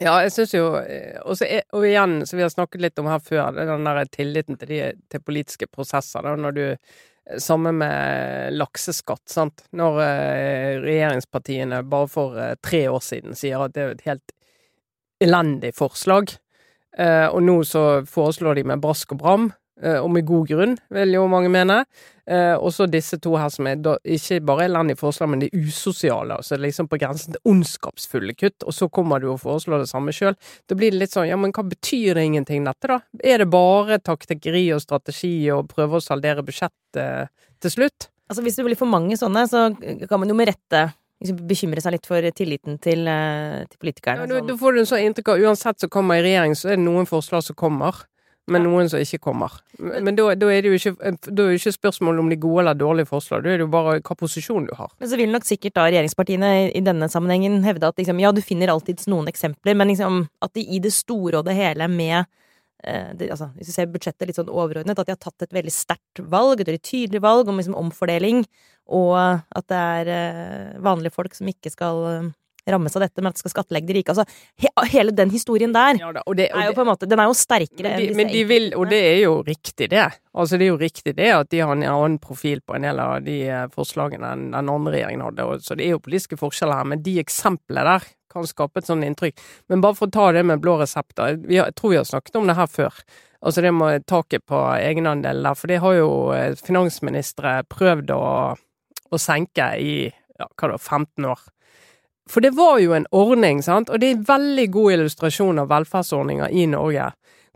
[0.00, 3.20] Ja, jeg syns jo eh, er- Og igjen, som vi har snakket litt om her
[3.20, 4.80] før, det er den der tilliten til, de,
[5.12, 6.22] til politiske prosesser.
[6.24, 6.66] Da, når du
[7.38, 9.60] Samme med lakseskatt, sant.
[9.76, 14.32] Når eh, regjeringspartiene bare for eh, tre år siden sier at det er et helt
[15.22, 16.32] elendig forslag,
[16.98, 19.69] eh, og nå så foreslår de med brask og bram, eh,
[20.00, 21.84] og med god grunn, vil jo mange mene.
[22.30, 25.64] Eh, og så disse to her som er ikke bare elendige forslag, men de er
[25.66, 26.36] usosiale.
[26.36, 30.14] Altså liksom på grensen til ondskapsfulle kutt, og så kommer du og foreslår det samme
[30.14, 30.36] sjøl.
[30.70, 33.00] Da blir det litt sånn, ja, men hva betyr det ingenting, dette, da?
[33.24, 38.10] Er det bare taktikkeri og strategi og prøve å saldere budsjettet til slutt?
[38.30, 39.66] Altså Hvis det blir for mange sånne, så
[40.06, 43.80] kan man jo med rette liksom bekymre seg litt for tilliten til, eh, til Ja,
[43.82, 44.28] politikerne.
[44.28, 44.46] da, sånn.
[44.46, 46.84] da får du en sånn inntrykk av uansett som kommer i regjering, så er det
[46.86, 48.04] noen forslag som kommer.
[48.50, 49.54] Men noen som ikke kommer.
[49.78, 53.08] Men, da, da er det jo ikke, da ikke spørsmål om de gode eller dårlige
[53.10, 54.90] forslag, da er det jo bare hva posisjon du har.
[55.00, 58.32] Men så vil nok sikkert da regjeringspartiene i- i denne sammenhengen hevde at liksom, ja,
[58.32, 61.88] du finner alltids noen eksempler, men liksom at de i det store og det hele
[61.88, 62.26] med
[62.82, 65.52] eh, det, altså, Hvis du ser budsjettet litt sånn overordnet, at de har tatt et
[65.52, 68.46] veldig sterkt valg, et veldig tydelig valg om liksom omfordeling,
[68.88, 69.14] og
[69.54, 72.30] at det er eh, vanlige folk som ikke skal eh,
[72.68, 74.12] rammes av dette, men at det skal skattlegge de rike.
[74.12, 74.24] Altså,
[74.60, 77.08] he, hele den historien der Ja, da, og det, og er jo på en måte
[77.08, 80.06] Den er jo sterkere enn disse men de vil, og det er jo riktig det.
[80.36, 83.02] Altså det er jo riktig det at de har en annen profil på en del
[83.02, 85.48] av de eh, forslagene enn den andre regjeringen hadde.
[85.64, 89.06] Så det er jo politiske forskjeller her, men de eksemplene der kan skape et sånt
[89.06, 89.40] inntrykk.
[89.72, 92.08] Men bare for å ta det med blå resepter, vi har, jeg tror vi har
[92.08, 93.02] snakket om det her før.
[93.40, 98.24] Altså det med taket på egenandelen der, for det har jo eh, finansministre prøvd å,
[99.10, 101.46] å senke i ja, hva da, 15 år.
[102.30, 105.70] For det var jo en ordning, sant, og det er en veldig god illustrasjon av
[105.72, 107.08] velferdsordninger i Norge,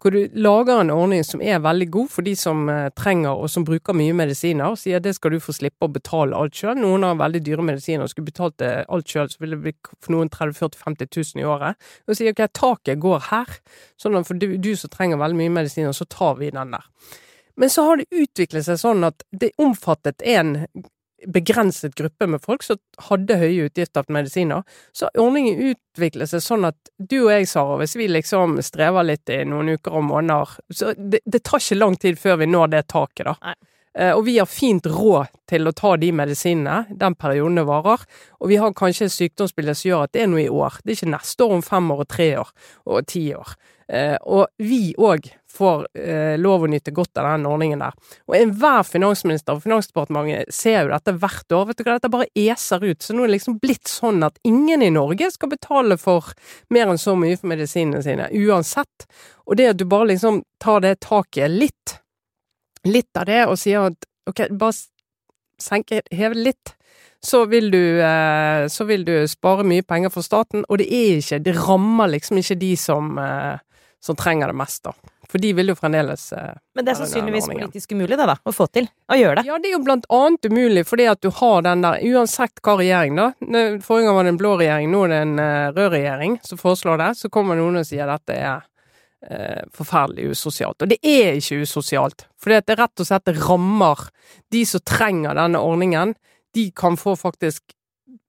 [0.02, 3.46] hvor du lager en ordning som er veldig god for de som eh, trenger og
[3.52, 6.74] som bruker mye medisiner, og sier det skal du få slippe å betale alt sjøl.
[6.76, 9.94] Noen har veldig dyre medisiner og skulle betalt det alt sjøl, så ville det bli
[9.94, 11.86] for noen 30 40 50 000 i året.
[12.08, 13.54] Og sier ok, taket går her,
[14.00, 16.90] sånn at for du, du som trenger veldig mye medisiner, så tar vi den der.
[17.56, 20.56] Men så har det utviklet seg sånn at det omfattet en
[21.26, 24.64] begrenset gruppe med folk som hadde høye utgifter til medisiner.
[24.92, 29.30] Så ordningen utviklet seg sånn at du og jeg, Sara, hvis vi liksom strever litt
[29.32, 32.74] i noen uker og måneder Så det, det tar ikke lang tid før vi når
[32.74, 33.38] det taket, da.
[33.42, 33.56] Nei.
[33.98, 38.02] Eh, og vi har fint råd til å ta de medisinene den perioden det varer.
[38.42, 40.80] Og vi har kanskje et sykdomsbilde som gjør at det er noe i år.
[40.82, 42.50] Det er ikke neste år, om fem år og tre år
[42.90, 43.54] og ti år.
[43.88, 47.96] Eh, og vi òg får eh, lov å nyte godt av den ordningen der.
[48.28, 51.68] Og enhver finansminister og Finansdepartementet ser jo dette hvert år.
[51.70, 53.02] Vet du hva, Dette bare eser ut.
[53.02, 56.32] Så nå er det liksom blitt sånn at ingen i Norge skal betale for
[56.74, 59.08] mer enn så mye for medisinene sine, uansett.
[59.46, 61.98] Og det at du bare liksom tar det taket litt,
[62.88, 64.76] litt av det, og sier at ok, bare
[65.60, 66.74] senke, heve litt,
[67.24, 71.20] så vil du, eh, så vil du spare mye penger for staten, og det er
[71.20, 73.58] ikke, det rammer liksom ikke de som, eh,
[74.00, 74.92] som trenger det mest, da.
[75.34, 78.52] For de vil jo fremdeles eh, Men det er sannsynligvis politisk umulig, det, da, å
[78.54, 78.84] få til.
[79.10, 79.42] Å gjøre det.
[79.48, 82.76] Ja, det er jo blant annet umulig fordi at du har den der, uansett hva
[82.78, 83.32] regjering, da.
[83.82, 86.60] Forrige gang var det en blå regjering, nå er det en eh, rød regjering som
[86.60, 87.10] foreslår det.
[87.18, 88.62] Så kommer noen og sier at dette er
[89.26, 90.86] eh, forferdelig usosialt.
[90.86, 92.28] Og det er ikke usosialt.
[92.38, 94.06] For det er rett og slett rammer
[94.54, 96.14] de som trenger denne ordningen.
[96.54, 97.74] De kan få faktisk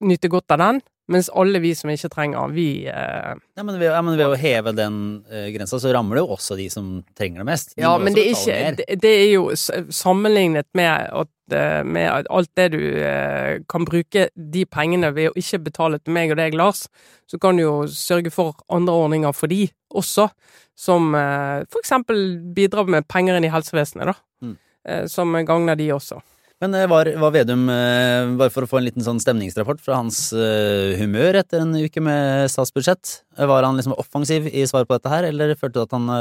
[0.09, 3.77] nyte godt av den, mens alle vi som ikke trenger den, vi eh, Ja, men
[3.77, 4.97] ved, ja, men ved å heve den
[5.29, 7.75] eh, grensa, så rammer det jo også de som trenger det mest.
[7.75, 9.45] De Ja, men det er ikke det, det er jo
[9.93, 15.37] sammenlignet med at eh, med alt det du eh, kan bruke de pengene ved å
[15.39, 16.87] ikke betale til meg og deg, Lars,
[17.29, 20.29] så kan du jo sørge for andre ordninger for de også,
[20.75, 24.17] som eh, for eksempel bidrar med penger inn i helsevesenet, da.
[24.41, 24.55] Mm.
[24.89, 26.19] Eh, Som gagner de også.
[26.65, 29.99] Men eh, var, var Vedum, eh, bare for å få en liten sånn stemningsrapport fra
[29.99, 34.97] hans eh, humør etter en uke med statsbudsjett, var han liksom offensiv i svar på
[34.97, 36.11] dette her, eller følte du at han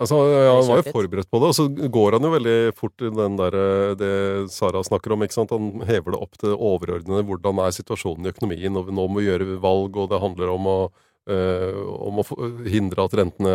[0.00, 3.02] Altså, ja, Han var jo forberedt på det, og så går han jo veldig fort
[3.04, 3.56] i den der,
[4.00, 4.12] det
[4.48, 5.26] Sara snakker om.
[5.26, 5.52] ikke sant?
[5.52, 7.26] Han hever det opp til overordnede.
[7.28, 8.78] Hvordan er situasjonen i økonomien?
[8.80, 10.78] og Nå må vi gjøre valg, og det handler om å,
[11.28, 12.24] om å
[12.64, 13.52] hindre at rentene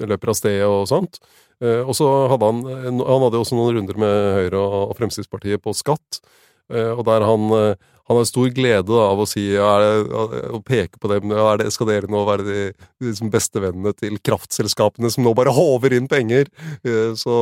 [0.00, 1.20] løper av sted og sånt.
[1.62, 5.74] Eh, og så hadde han Han hadde også noen runder med Høyre og Fremskrittspartiet på
[5.76, 6.22] skatt,
[6.72, 10.22] eh, og der han eh, han har stor glede da, av å si ja, det,
[10.52, 11.32] å peke på dem.
[11.32, 12.58] Ja, er det, skal dere nå være de,
[13.00, 16.50] de liksom bestevennene til kraftselskapene som nå bare håver inn penger?
[16.84, 17.32] Eh, Så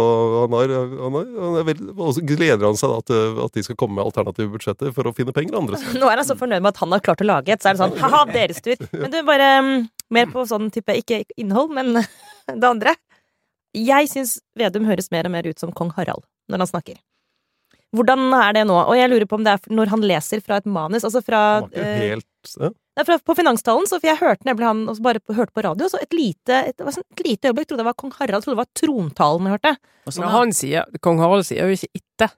[0.44, 3.66] han har, han har, han er veldig, også gleder han seg da til at de
[3.66, 6.00] skal komme med alternative budsjetter for å finne penger andre steder.
[6.00, 7.76] Nå er han så fornøyd med at han har klart å lage et, så er
[7.78, 8.80] det sånn ha-ha, deres tur.
[9.02, 9.76] Men du, bare mm,
[10.16, 12.00] mer på sånn type, ikke innhold, men
[12.60, 12.96] det andre.
[13.76, 16.96] Jeg syns Vedum høres mer og mer ut som kong Harald når han snakker.
[17.96, 18.76] Hvordan er det nå?
[18.84, 21.40] Og jeg lurer på om det er når han leser fra et manus, altså fra,
[21.74, 22.70] eh, helt ja.
[22.70, 25.64] nei, fra På Finanstalen, så for jeg hørte nemlig han og bare på, hørte på
[25.66, 28.58] radio, så et lite, et, sånn, et lite øyeblikk trodde jeg var kong Harald, trodde
[28.58, 29.74] det var trontalen jeg hørte.
[30.10, 32.30] Men han sier, kong Harald sier jo ikke itte.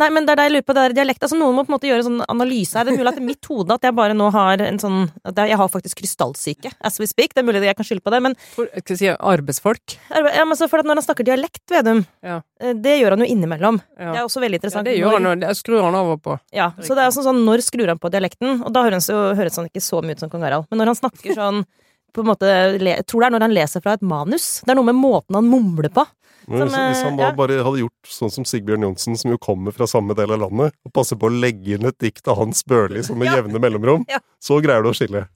[0.00, 1.22] Nei, men det er det jeg lurer på, det er dialekt.
[1.26, 2.86] Altså, noen må på en måte gjøre en sånn analyse her.
[2.88, 5.36] Det er mulig at i mitt hode at jeg bare nå har en sånn at
[5.42, 7.34] jeg, har faktisk krystallsyke, as we speak.
[7.36, 9.96] Det er mulig at jeg kan skylde på det, men For, skal vi si arbeidsfolk.
[10.10, 12.40] Ja, men så for at når han snakker dialekt, Vedum, Ja.
[12.60, 13.80] eh, det gjør han jo innimellom.
[13.98, 14.12] Ja.
[14.14, 14.86] Det er også veldig interessant.
[14.86, 16.38] Ja, det gjør han, Når- det skrur han av og på.
[16.52, 18.64] Ja, så det er sånn, sånn når skrur han på dialekten?
[18.64, 20.66] Og da høres han jo høres han ikke så mye ut som kong Harald.
[20.70, 21.64] Men når han snakker sånn
[22.12, 22.48] på en måte,
[22.80, 24.62] Jeg tror det er når han leser fra et manus.
[24.66, 26.04] Det er noe med måten han mumler på.
[26.50, 27.34] Men hvis, Som, hvis han eh, da ja.
[27.38, 30.74] bare hadde gjort sånn som Sigbjørn Johnsen, som jo kommer fra samme del av landet,
[30.86, 33.38] og passer på å legge inn et dikt av Hans Børli som med Ja.
[33.40, 34.18] jevne mellomrom, Ja.
[34.42, 35.28] så greier du å skille.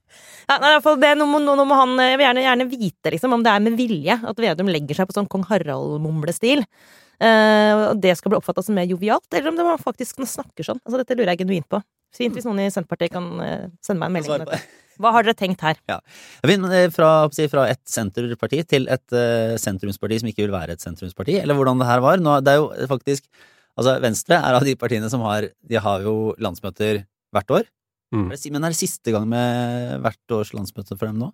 [0.45, 2.67] Ja, nei, i hvert fall det, nå, må, nå, må han Jeg vil gjerne, gjerne
[2.69, 6.61] vite liksom, om det er med vilje at Vedum legger seg på sånn kong Harald-mumlestil.
[7.23, 10.67] Eh, og det skal bli oppfatta som mer jovialt, eller om det man faktisk snakker
[10.67, 10.81] sånn.
[10.83, 11.79] Altså, dette lurer jeg genuint på.
[12.15, 14.59] Fint hvis noen i Senterpartiet kan uh, sende meg en melding
[15.01, 15.79] Hva har dere tenkt her?
[16.43, 20.77] Jeg vil, eh, Fra, fra et senterparti til et eh, sentrumsparti som ikke vil være
[20.77, 22.21] et sentrumsparti, eller hvordan det her var.
[22.21, 23.27] Nå, det er jo faktisk
[23.75, 27.01] Altså, Venstre er av de partiene som har De har jo landsmøter
[27.35, 27.65] hvert år.
[28.15, 28.29] Mm.
[28.31, 31.33] Men er det siste gang med hvert års landsmøte for dem nå?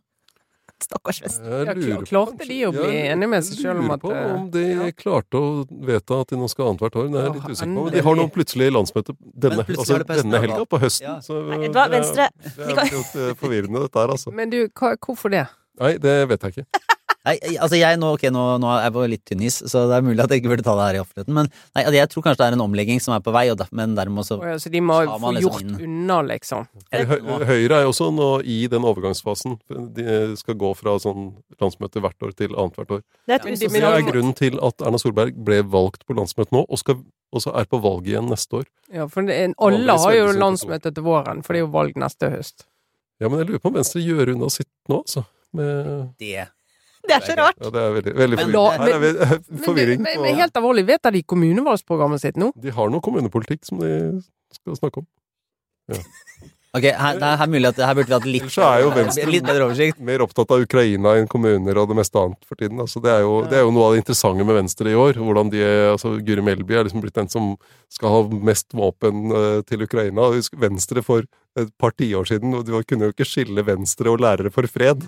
[0.85, 1.41] Stakkars Vest.
[1.41, 4.33] Jeg lurer på- de å bli enige med seg jeg selv om lurer på eh,
[4.35, 4.89] om de ja.
[4.97, 5.51] klarte å
[5.89, 7.09] vedta at de nå skal annethvert år.
[7.11, 7.85] Det er jeg litt usikker på.
[7.85, 11.07] Men de har nå plutselig landsmøte denne, altså, på høsten, denne helga, på høsten.
[11.07, 11.17] Ja.
[11.25, 14.33] Så Nei, du det er, det er litt eh, forvirrende, dette her, altså.
[14.35, 15.45] Men du, hva, hvorfor det?
[15.81, 16.87] Nei, det vet jeg ikke.
[17.21, 19.97] Nei, altså jeg nå, ok, nå, nå er jeg på litt tynn is, så det
[19.99, 21.35] er mulig at jeg ikke burde ta det her i offentligheten.
[21.37, 23.59] Men nei, altså, jeg tror kanskje det er en omlegging som er på vei, og
[23.59, 25.75] da, men dermed så ja, Så de må Skal få liksom gjort inn?
[25.85, 26.65] unna, liksom.
[27.51, 29.59] Høyre er jo også nå i den overgangsfasen.
[29.97, 30.05] De
[30.39, 31.27] skal gå fra sånn
[31.61, 33.03] landsmøte hvert år til annethvert år.
[33.29, 33.69] Det er ja.
[33.69, 36.97] Det er grunnen til at Erna Solberg ble valgt på landsmøtet nå, og, skal,
[37.29, 38.65] og så er på valg igjen neste år.
[38.89, 42.31] Ja, for det, alle har jo landsmøte til våren, for det er jo valg neste
[42.33, 42.65] høst.
[43.21, 45.27] Ja, men jeg lurer på om Venstre gjør unna sitt nå, altså.
[45.53, 46.47] Med, det
[47.09, 47.57] Det er så rart!
[47.61, 48.77] ja, det er veldig, veldig Men forvirring.
[48.77, 49.11] da- men, er vi,
[49.51, 52.51] Men, forvirring men, men helt alvorlig, vet de kommunevalgsprogrammet sitt nå?
[52.61, 53.91] De har noe kommunepolitikk som de
[54.55, 55.09] skal snakke om.
[56.71, 59.27] Ok, her, det er mulig at her burde vi hatt litt, så er jo Venstre-
[59.27, 59.97] litt bedre oversikt.
[60.07, 62.79] Mer opptatt av Ukraina enn kommuner og det meste annet for tiden.
[62.79, 65.19] Altså, det, er jo, det er jo noe av det interessante med Venstre i år.
[65.19, 65.59] hvordan de,
[65.91, 67.57] altså Guri Melby er liksom blitt den som
[67.91, 70.29] skal ha mest våpen eh, til Ukraina.
[70.63, 71.27] Venstre for
[71.59, 75.03] et par tiår siden, og du kunne jo ikke skille Venstre og lærere for fred.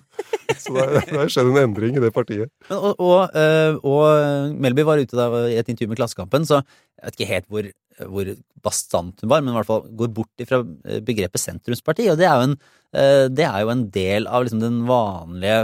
[0.60, 2.52] Så det har skjedd en endring i det partiet.
[2.70, 6.60] Men, og, og, øh, og Melby var ute da i et intervju med Klassekampen, så
[6.60, 7.70] jeg vet ikke helt hvor,
[8.12, 8.32] hvor
[8.64, 12.28] bastant hun var, men i hvert fall går bort ifra øh, begrepet sentrumsparti, og det
[12.28, 12.58] er jo en,
[12.94, 15.64] er jo en del av liksom, den vanlige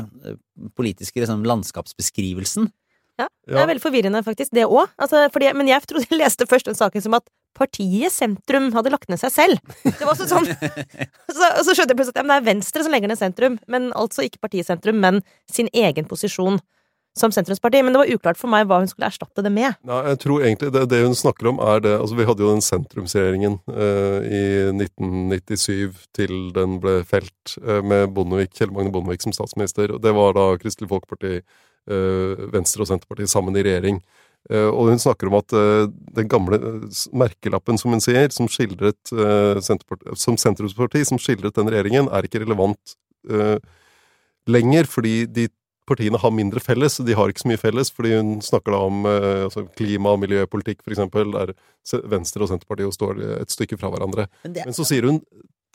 [0.80, 2.72] politiske liksom, landskapsbeskrivelsen.
[3.28, 4.88] Det er veldig forvirrende, faktisk, det òg.
[5.02, 5.26] Altså,
[5.58, 7.28] men jeg trodde jeg leste først den saken som at
[7.58, 9.78] partiet Sentrum hadde lagt ned seg selv.
[9.84, 10.48] Det var sånn
[11.38, 13.58] Så, så skjønte jeg plutselig at ja, det er Venstre som legger ned sentrum.
[13.72, 16.60] Men altså ikke partiet Sentrum, men sin egen posisjon
[17.18, 17.82] som sentrumsparti.
[17.84, 19.76] Men det var uklart for meg hva hun skulle erstatte det med.
[19.88, 22.52] Ja, jeg tror egentlig det, det hun snakker om er det altså Vi hadde jo
[22.54, 24.44] den sentrumsregjeringen eh, i
[24.76, 29.96] 1997 til den ble felt, eh, med Bondevik, Kjell Magne Bondevik som statsminister.
[29.96, 31.42] og Det var da Kristelig Folkeparti,
[32.54, 34.00] Venstre og Senterpartiet sammen i regjering.
[34.50, 38.48] Eh, og hun snakker om at eh, den gamle eh, merkelappen, som hun sier, som
[38.52, 42.96] skildret eh, som sentrumsparti, som skildret den regjeringen, er ikke relevant
[43.30, 43.58] eh,
[44.50, 45.50] lenger, fordi de
[45.90, 47.00] partiene har mindre felles.
[47.04, 50.24] De har ikke så mye felles, fordi hun snakker da om eh, altså klima- og
[50.24, 51.54] miljøpolitikk, eksempel, der
[52.10, 54.30] Venstre og Senterpartiet står et stykke fra hverandre.
[54.48, 55.24] Men så sier hun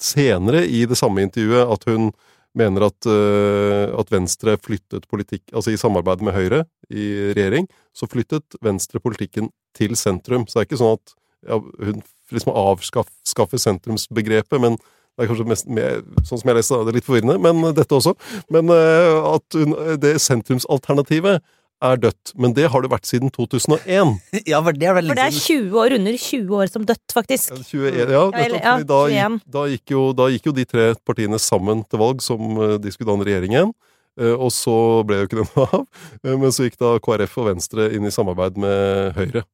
[0.01, 2.09] senere i det samme intervjuet at hun
[2.59, 8.09] mener at, eh, at Venstre flyttet politikk Altså i samarbeid med Høyre i regjering, så
[8.11, 10.45] flyttet Venstre politikken til sentrum.
[10.47, 11.15] Så det er ikke sånn at
[11.49, 14.79] ja, hun liksom avskaffer sentrumsbegrepet, men
[15.15, 17.95] det er kanskje mest mer, sånn som jeg leste, det er litt forvirrende, men dette
[17.95, 18.15] også.
[18.55, 21.43] Men eh, at hun, det sentrumsalternativet
[21.83, 22.33] er dødt.
[22.41, 24.13] Men det har det vært siden 2001.
[24.53, 26.85] ja, for det er vel For det er liksom 20 år, under 20 år som
[26.89, 27.51] dødt, faktisk.
[27.51, 29.41] Ja, 21, ja, nettopp, ja, da, 21.
[29.41, 32.77] gikk, da, gikk jo, da gikk jo de tre partiene sammen til valg som eh,
[32.83, 33.75] de skulle danne regjering igjen.
[34.21, 34.77] Eh, Og så
[35.09, 35.85] ble jo ikke det noe av.
[36.23, 39.45] Eh, Men så gikk da KrF og Venstre inn i samarbeid med Høyre.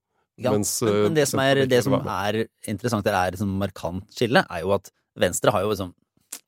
[0.41, 4.07] Ja, Mens, men, det som er, det som er interessant, eller er et sånn markant
[4.17, 4.89] skille, er jo at
[5.21, 5.91] Venstre har jo liksom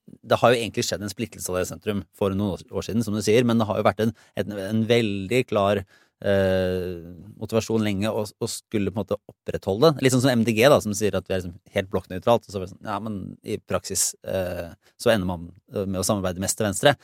[0.06, 3.14] Det har jo egentlig skjedd en splittelse av det sentrum for noen år- siden, som
[3.14, 7.02] du sier, men det har jo vært en, en, en veldig klar eh,
[7.40, 10.06] motivasjon lenge å, skulle på en måte opprettholde det.
[10.06, 12.46] Litt sånn som MDG, da, som sier at vi er liksom helt blokknøytralt.
[12.46, 16.06] Og så er det sånn, ja, men i praksis eh, så ender man med å
[16.06, 16.96] samarbeide mest til venstre.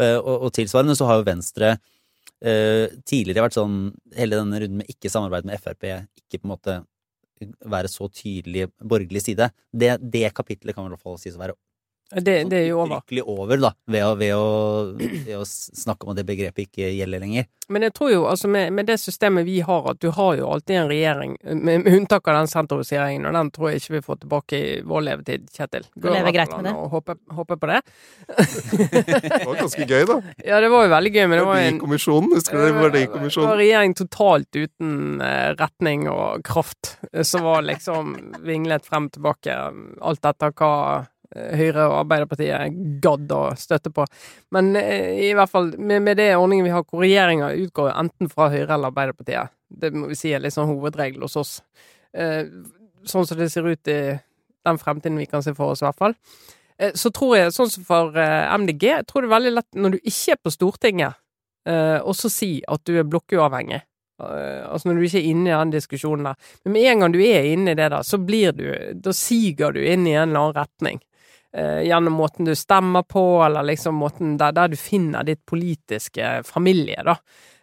[0.00, 1.76] Eh, og, og tilsvarende så har jo Venstre
[2.42, 3.76] eh, tidligere vært sånn
[4.16, 5.86] Hele denne runden med ikke samarbeid med Frp,
[6.18, 6.80] ikke på en måte
[7.68, 9.50] være så tydelig borgerlig side.
[9.74, 11.56] Det, det kapitlet kan i hvert fall sies å være
[12.12, 13.00] Det, det er jo over.
[13.00, 14.48] Virkelig over, da, ved å, ved, å,
[14.98, 17.46] ved å snakke om at det begrepet ikke gjelder lenger.
[17.72, 20.50] Men jeg tror jo, altså med, med det systemet vi har, at du har jo
[20.52, 24.02] alltid en regjering, med, med unntak av den sentrumsregjeringen, og den tror jeg ikke vi
[24.04, 25.86] får tilbake i vår levetid, Kjetil.
[25.96, 26.74] Du lever greit med det?
[26.76, 27.80] Og håper, Håpe, håpe på det.
[29.24, 30.18] Det var ganske gøy, da.
[30.50, 32.86] Ja, det var jo veldig gøy, men det var en Verdikommisjonen, husker dere Det var
[32.90, 33.56] Verdikommisjonen?
[33.60, 38.14] regjering totalt uten eh, retning og kraft, eh, som var liksom
[38.44, 39.56] vinglet frem og tilbake,
[40.04, 44.06] alt etter hva eh, Høyre og Arbeiderpartiet gadd å støtte på.
[44.54, 48.30] Men eh, i hvert fall med, med det ordningen vi har, hvor regjeringa utgår enten
[48.32, 51.54] fra Høyre eller Arbeiderpartiet, det må vi si er litt sånn hovedregel hos oss.
[52.14, 52.44] Eh,
[53.04, 54.00] sånn som det ser ut i
[54.64, 56.14] den fremtiden vi kan se for oss, i hvert fall.
[56.78, 59.82] Eh, så tror jeg, sånn som for eh, MDG, jeg tror det er veldig lett
[59.82, 61.20] når du ikke er på Stortinget,
[61.64, 63.78] også si at du er blokkuavhengig.
[64.22, 66.52] Eh, altså når du ikke er inne i den diskusjonen der.
[66.64, 69.72] Men med en gang du er inne i det der, så blir du Da siger
[69.74, 71.02] du inn i en eller annen retning.
[71.54, 76.40] Eh, gjennom måten du stemmer på, eller liksom måten der, der du finner ditt politiske
[76.44, 77.14] familie, da.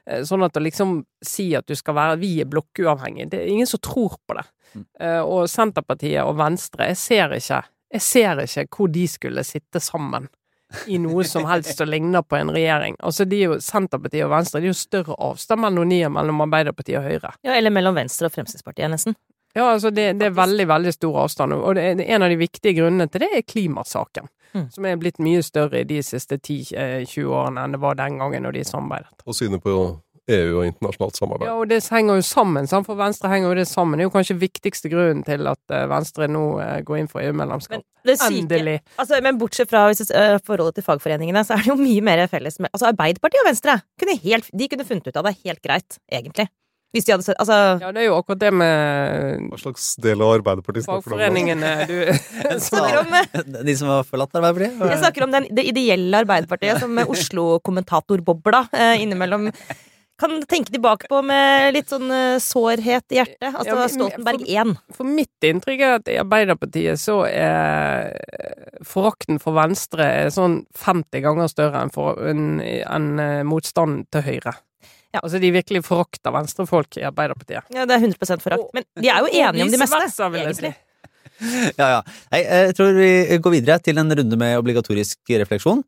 [0.07, 3.51] Eh, sånn at å liksom si at du skal være Vi er blokkuavhengige, det er
[3.51, 4.45] ingen som tror på det.
[4.73, 4.85] Mm.
[4.99, 9.81] Eh, og Senterpartiet og Venstre, jeg ser ikke Jeg ser ikke hvor de skulle sitte
[9.83, 10.29] sammen
[10.87, 12.95] i noe som helst som ligner på en regjering.
[13.03, 16.45] Altså, de er jo Senterpartiet og Venstre, de er jo større avstand mellom de mellom
[16.47, 17.33] Arbeiderpartiet og Høyre.
[17.43, 19.19] Ja, eller mellom Venstre og Fremskrittspartiet, nesten.
[19.55, 22.39] Ja, altså det, det er veldig, veldig stor avstand, og det er, en av de
[22.39, 24.31] viktige grunnene til det er klimasaken.
[24.51, 24.65] Mm.
[24.67, 28.43] som er blitt mye større i de siste 10-20 årene enn det var den gangen
[28.43, 29.23] når de samarbeidet.
[29.23, 29.75] Og synet på
[30.31, 31.47] EU og internasjonalt samarbeid.
[31.49, 32.87] Ja, og det henger jo sammen, sant?
[32.87, 33.97] for Venstre henger jo det sammen.
[33.97, 37.23] Det er jo kanskje viktigste grunnen til at eh, Venstre nå eh, går inn for
[37.23, 37.83] EU-medlemskap.
[38.05, 38.79] Endelig.
[39.01, 42.23] Altså, men bortsett fra hvis, uh, forholdet til fagforeningene, så er det jo mye mer
[42.31, 45.61] felles med Altså, Arbeiderpartiet og Venstre kunne helt, de kunne funnet ut av det helt
[45.61, 46.47] greit, egentlig.
[46.91, 50.19] Hvis de hadde sett Altså, Ja, det er jo akkurat det med Hva slags del
[50.21, 51.21] av Arbeiderpartiet snakker du om?
[51.21, 51.95] fagforeningene du
[52.67, 54.91] snakker om, øh, De som har forlatt Arbeiderpartiet?
[54.91, 59.49] jeg snakker om den, det ideelle Arbeiderpartiet som Oslo-kommentatorbobla eh, innimellom
[60.21, 63.47] kan tenke tilbake på med litt sånn eh, sårhet i hjertet.
[63.55, 64.75] Altså Ja, men- Stoltenberg 1.
[64.93, 68.11] For mitt inntrykk er at i Arbeiderpartiet så er
[68.85, 74.21] forakten for Venstre er sånn 50 ganger større enn, for, enn, enn eh, motstanden til
[74.27, 74.53] Høyre.
[75.11, 75.21] Ja.
[75.23, 77.67] Altså de virkelig forakter venstrefolk i Arbeiderpartiet.
[77.75, 78.69] Ja, det er 100 forakt.
[78.75, 80.65] Men de er jo enige om de meste, versa, vil jeg si.
[80.65, 80.77] egentlig.
[81.73, 82.01] Ja, ja.
[82.29, 85.79] Nei, jeg tror vi går videre til en runde med obligatorisk refleksjon.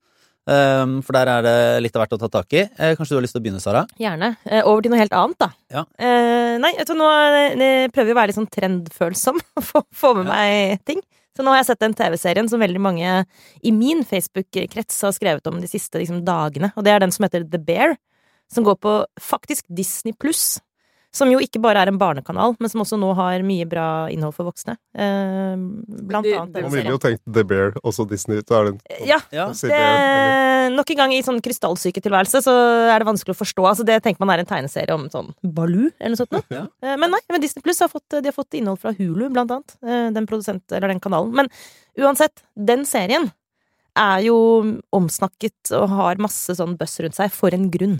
[0.43, 2.63] Um, for der er det litt av hvert å ta tak i.
[2.65, 3.86] Eh, kanskje du har lyst til å begynne, Sara?
[4.01, 4.33] Gjerne.
[4.43, 5.49] Eh, over til noe helt annet, da.
[5.71, 5.83] Ja.
[5.95, 9.39] Eh, nei, vet du, nå eh, prøver jeg å være litt sånn trendfølsom.
[9.62, 10.99] og få med meg ting.
[11.33, 13.13] Så nå har jeg sett den TV-serien som veldig mange
[13.65, 16.73] i min Facebook-krets har skrevet om de siste liksom, dagene.
[16.75, 17.95] Og det er den som heter The Bear.
[18.53, 20.59] Som går på faktisk Disney pluss.
[21.13, 24.33] Som jo ikke bare er en barnekanal, men som også nå har mye bra innhold
[24.33, 24.73] for voksne.
[24.97, 25.53] Eh,
[26.09, 28.41] blant Det- annet Man ville jo tenkt The Bear, også Disney.
[28.41, 29.45] Så er det en Ja, Ja.
[29.53, 32.53] Det, nok en gang i sånn krystallsyketilværelse så
[32.89, 33.61] er det vanskelig å forstå.
[33.69, 36.31] Altså Det tenker man er en tegneserie om sånn Baloo eller noe sånt.
[36.31, 36.43] noe.
[36.49, 36.65] Ja.
[36.81, 39.51] Eh, Men nei, men Disney Pluss har fått, de har fått innhold fra Hulu, blant
[39.51, 39.75] annet.
[39.83, 41.31] eh, Den produsent, eller den kanalen.
[41.31, 41.47] Men
[41.99, 43.31] uansett, den serien
[43.95, 47.99] er jo omsnakket og har masse sånn buzz rundt seg for en grunn.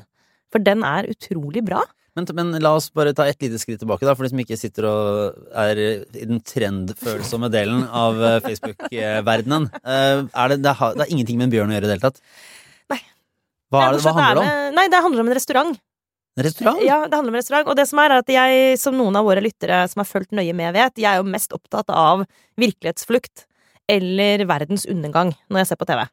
[0.53, 1.81] For den er utrolig bra.
[2.13, 4.57] Men, men la oss bare ta et lite skritt tilbake, da, for de som ikke
[4.61, 9.65] sitter og er i den trendfølsomme delen av eh, Facebook-verdenen.
[9.81, 11.95] Eh, Er det, det, har, det har ingenting med en bjørn å gjøre i det
[11.97, 12.21] hele tatt?
[12.93, 12.99] Nei.
[13.73, 14.51] Hva, er det, hva handler det om?
[14.51, 15.81] med- Nei, det handler om en restaurant.
[16.37, 16.79] En restaurant?
[16.85, 17.67] Ja, det handler om restaurant.
[17.73, 20.37] Og det som er, er at jeg, som noen av våre lyttere som har fulgt
[20.37, 22.27] nøye med, vet, jeg er jo mest opptatt av
[22.61, 23.47] virkelighetsflukt
[23.89, 26.05] eller verdens undergang når jeg ser på TV.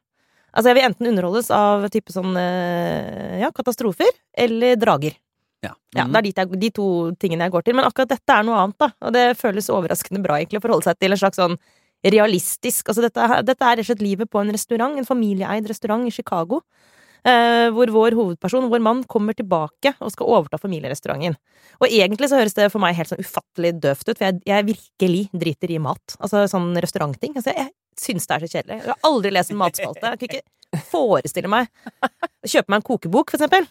[0.51, 5.15] Altså, jeg vil enten underholdes av type sånn eh, ja, katastrofer eller drager.
[5.63, 5.75] Ja.
[5.95, 6.11] Ja, Mhm.
[6.11, 6.87] Det er dit jeg, de to
[7.21, 7.75] tingene jeg går til.
[7.75, 8.89] Men akkurat dette er noe annet, da.
[9.01, 11.57] Og det føles overraskende bra, egentlig, å forholde seg til en slags sånn
[12.03, 16.07] realistisk Altså, dette, dette er rett og slett livet på en restaurant, en familieeid restaurant
[16.07, 16.61] i Chicago.
[17.21, 21.35] Eh, hvor vår hovedperson, vår mann, kommer tilbake og skal overta familierestauranten.
[21.79, 24.65] Og egentlig så høres det for meg helt sånn ufattelig døvt ut, for jeg, jeg
[24.71, 26.15] virkelig driter i mat.
[26.17, 27.35] Altså sånn restaurantting.
[27.37, 28.79] Altså, jeg syns det er så kjedelig.
[28.81, 30.13] Jeg har aldri lest en matspalte.
[30.13, 31.67] Jeg kan ikke forestille meg
[32.47, 33.67] Kjøpe meg en kokebok, for eksempel.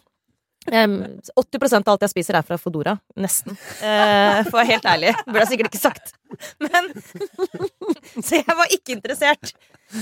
[0.68, 2.92] 80% av alt jeg spiser, er fra Fodora.
[3.18, 3.56] Nesten.
[3.80, 5.14] Eh, for å være helt ærlig.
[5.24, 6.12] Burde jeg sikkert ikke sagt.
[6.62, 6.90] Men
[8.26, 9.54] Så jeg var ikke interessert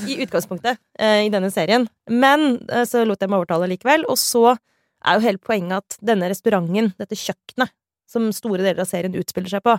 [0.04, 1.87] i utgangspunktet eh, i denne serien.
[2.11, 4.04] Men eh, så lot jeg meg overtale likevel.
[4.11, 7.72] Og så er jo hele poenget at denne restauranten, dette kjøkkenet,
[8.09, 9.76] som store deler av serien utspiller seg på,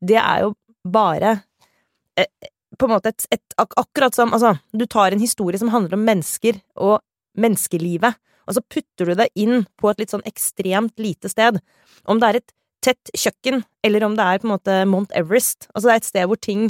[0.00, 0.54] det er jo
[0.88, 1.36] bare
[2.80, 5.94] på en måte et, et ak Akkurat som Altså, du tar en historie som handler
[5.98, 6.98] om mennesker og
[7.40, 8.16] menneskelivet,
[8.48, 11.60] og så putter du det inn på et litt sånn ekstremt lite sted.
[12.10, 15.68] Om det er et tett kjøkken, eller om det er på en måte Mount Everest.
[15.74, 16.62] Altså det er et sted hvor ting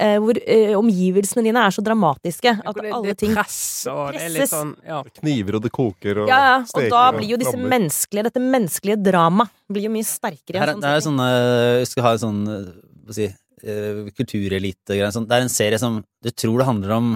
[0.00, 3.60] eh, Hvor eh, omgivelsene dine er så dramatiske at det, alle ting press,
[3.92, 4.50] og det presses.
[4.56, 5.02] sånn ja.
[5.20, 7.74] Kniver og det koker og ja, ja, og steker da blir jo disse flammer.
[7.76, 10.58] menneskelige, dette menneskelige dramaet blir jo mye sterkere.
[10.64, 11.20] Her, er- sånn det er setting.
[11.20, 12.68] sånn Vi skal ha en sånn eh,
[13.04, 13.28] hva si,
[13.64, 15.10] eh, kulturelite-greie.
[15.14, 15.26] Sånn.
[15.28, 17.08] Det er en serie som du tror det handler om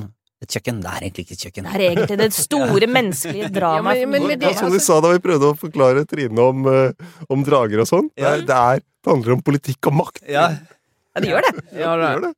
[0.43, 0.81] et kjøkken.
[0.83, 1.65] Det er egentlig ikke et kjøkken.
[1.69, 4.03] Det er egentlig det store menneskelige dramaet.
[4.03, 6.39] Ja, men- men- Det er som vi altså- sa da vi prøvde å forklare Trine
[6.39, 6.93] om, uh,
[7.29, 8.11] om drager og sånn.
[8.17, 8.35] Det, Ja.
[8.35, 10.23] er- det, er, det handler om politikk og makt.
[10.29, 11.55] Ja, ja, det gjør det.
[11.75, 12.35] Ja, Det gjør det.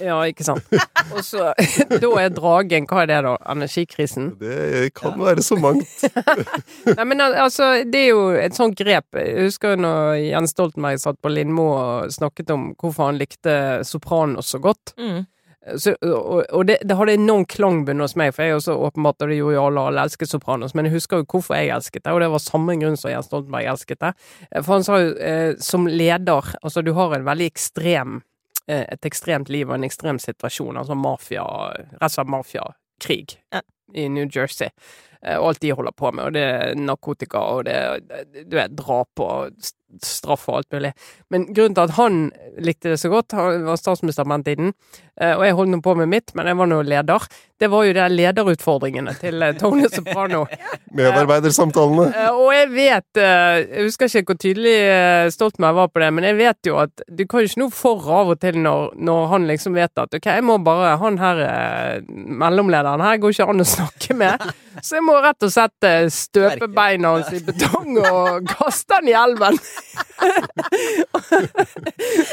[0.00, 0.66] Ja, ikke sant.
[1.12, 1.50] Og så
[2.02, 3.34] Da er dragen Hva er det, da?
[3.52, 4.32] Energikrisen?
[4.40, 6.06] Det kan være så mangt.
[6.96, 9.18] Nei, men altså, det er jo et sånt grep.
[9.18, 13.56] Jeg husker jo når Jens Stoltenberg satt på Lindmo og snakket om hvorfor han likte
[13.86, 14.94] Sopranos så godt.
[15.00, 15.24] Mm.
[15.82, 19.32] Så, og og det, det hadde enorm klangbunn hos meg, for jeg også åpenbart, og
[19.32, 22.12] det gjorde jo alle, alle elsket Sopranos, men jeg husker jo hvorfor jeg elsket det,
[22.14, 24.12] og det var samme grunn som Jens Stoltenberg elsket det.
[24.60, 28.20] For han sa jo, eh, som leder, altså du har en veldig ekstrem,
[28.68, 31.44] et ekstremt liv og en ekstrem situasjon, altså mafia,
[32.02, 33.60] rett og mafiakrig Ja.
[33.94, 34.68] i New Jersey.
[35.22, 38.00] Eh, Og alt de holder på med, og det er narkotika, og det er,
[38.44, 39.50] du vet, drap og
[40.02, 40.92] straff og alt mulig.
[41.30, 44.72] Men grunnen til at han likte det så godt, han var statsminister på den tiden,
[45.20, 47.26] eh, og jeg holdt nå på med mitt, men jeg var nå leder,
[47.60, 50.42] det var jo de lederutfordringene til eh, Tony Soprano.
[50.98, 52.06] Medarbeidersamtalene.
[52.12, 54.76] Eh, Og jeg vet eh, Jeg husker ikke hvor tydelig
[55.32, 57.74] stolt Stoltenberg var på det, men jeg vet jo at du kan jo ikke noe
[57.74, 61.16] for av og til når, når han liksom vet at OK, jeg må bare Han
[61.20, 61.36] her
[62.06, 64.42] mellomlederen her går ikke an å snakke med,
[64.82, 69.14] så jeg må rett og slett støpe beina hans i betong og kaste han i
[69.16, 69.56] elven.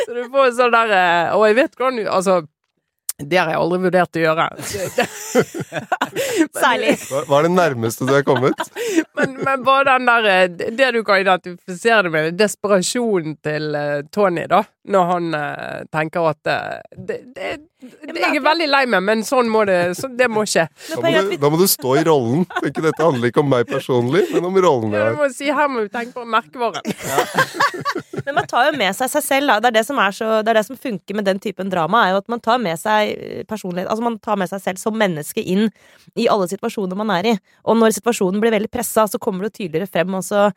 [0.06, 2.34] så du får en sånn der eh, Og jeg vet hvordan du Altså,
[3.30, 4.48] det har jeg aldri vurdert å gjøre.
[6.64, 6.96] Særlig.
[7.10, 8.60] Hva er det nærmeste du er kommet?
[9.14, 14.00] Men, men bare den der eh, Det du kan identifisere det med, desperasjonen til eh,
[14.10, 14.64] Tony, da.
[14.90, 16.50] Når han eh, tenker at
[16.98, 17.52] det, det,
[17.84, 20.66] Jeg er veldig lei meg, men sånn må det så Det må skje.
[20.90, 22.46] Da må, du, da må du stå i rollen.
[22.60, 25.36] Tenk, dette handler ikke om meg personlig, men om rollen jeg har.
[25.36, 26.84] si her må vi tenke på merkevaren.
[28.24, 29.60] Men man tar jo med seg seg selv, da.
[29.60, 32.06] Det er det som, er så, det er det som funker med den typen drama,
[32.06, 34.80] er jo at man tar med seg eh, personlighet Altså man tar med seg selv
[34.80, 35.68] som menneske inn
[36.16, 37.36] i alle situasjoner man er i.
[37.68, 40.52] Og når situasjonen blir veldig pressa, så kommer det tydeligere frem også i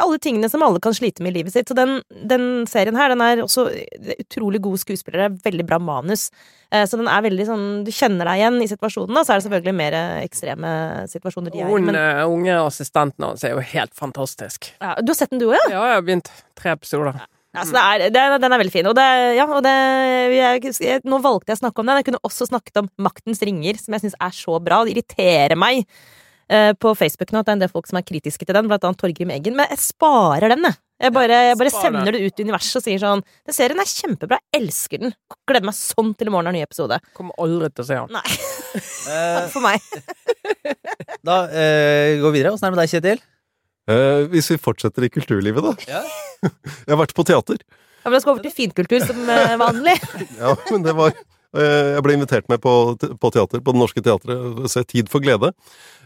[0.00, 1.68] alle tingene som alle kan slite med i livet sitt.
[1.68, 3.66] Så den, den serien her, den er også
[4.22, 6.30] utrolig gode skuespillere, veldig bra manus.
[6.72, 9.40] Eh, Så den er veldig sånn Du kjenner deg igjen i situasjonen, og Så er
[9.42, 10.70] det selvfølgelig mer eh, ekstreme
[11.12, 11.70] situasjoner de er i.
[11.74, 14.72] Hun Men, eh, unge assistenten hans er jo helt fantastisk.
[14.80, 15.68] ja, du har sett den du òg, ja?
[15.76, 17.20] Ja, jeg har begynt tre episoder.
[17.52, 18.86] Ja, så det er, det, den er veldig fin.
[18.88, 19.04] Og, det,
[19.36, 19.72] ja, og det,
[20.80, 21.98] jeg, nå valgte jeg å snakke om den.
[22.00, 24.78] Jeg kunne også snakket om Maktens ringer, som jeg syns er så bra.
[24.88, 25.84] Det irriterer meg
[26.48, 28.82] på Facebook nå at det er en del folk som er kritiske til den, blant
[28.84, 29.54] annet Torgrim Eggen.
[29.56, 30.78] Men jeg sparer den, jeg.
[31.02, 33.88] Jeg bare, jeg bare sender det ut i universet og sier sånn Den serien er
[33.90, 34.38] kjempebra.
[34.52, 35.14] Jeg elsker den.
[35.50, 36.98] Gleder meg sånn til i morgen er en ny episode.
[37.16, 38.14] Kommer aldri til å se den.
[38.14, 38.36] Nei,
[39.40, 39.88] Takk for meg.
[41.28, 42.54] da eh, går vi videre.
[42.54, 43.24] Åssen er det med deg, Kjetil?
[43.90, 45.74] Eh, hvis vi fortsetter i kulturlivet, da.
[45.90, 46.04] Ja.
[46.86, 47.58] Jeg har vært på teater.
[48.02, 49.98] Ja, men da skal over til finkultur som eh, vanlig.
[50.38, 52.70] Ja, men det var eh, Jeg ble invitert med på,
[53.20, 55.50] på teater, på Det Norske Teatret, se Tid for glede.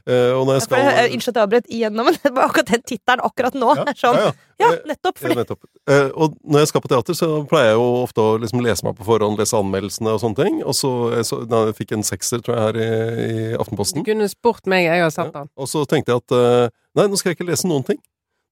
[0.06, 0.82] Eh, Og når jeg skal
[1.14, 3.68] Unnskyld at jeg avbrøt igjennom, men det var akkurat den tittelen akkurat nå.
[3.78, 4.34] Ja, er sånn, ja, ja.
[4.62, 5.16] ja, Eh, nettopp.
[5.20, 5.68] Ja, Fordi, nettopp.
[5.90, 8.86] Eh, og når jeg skal på teater, så pleier jeg jo ofte å liksom lese
[8.86, 10.60] meg på forhånd, lese anmeldelsene og sånne ting.
[10.66, 10.90] Og så,
[11.26, 12.90] så da jeg fikk en sekser, tror jeg, her i,
[13.26, 14.06] i Du Aftenposten.
[14.06, 15.50] kunne spurt meg, jeg har satt han.
[15.58, 18.02] Og så tenkte jeg at eh, nei, nå skal jeg ikke lese noen ting.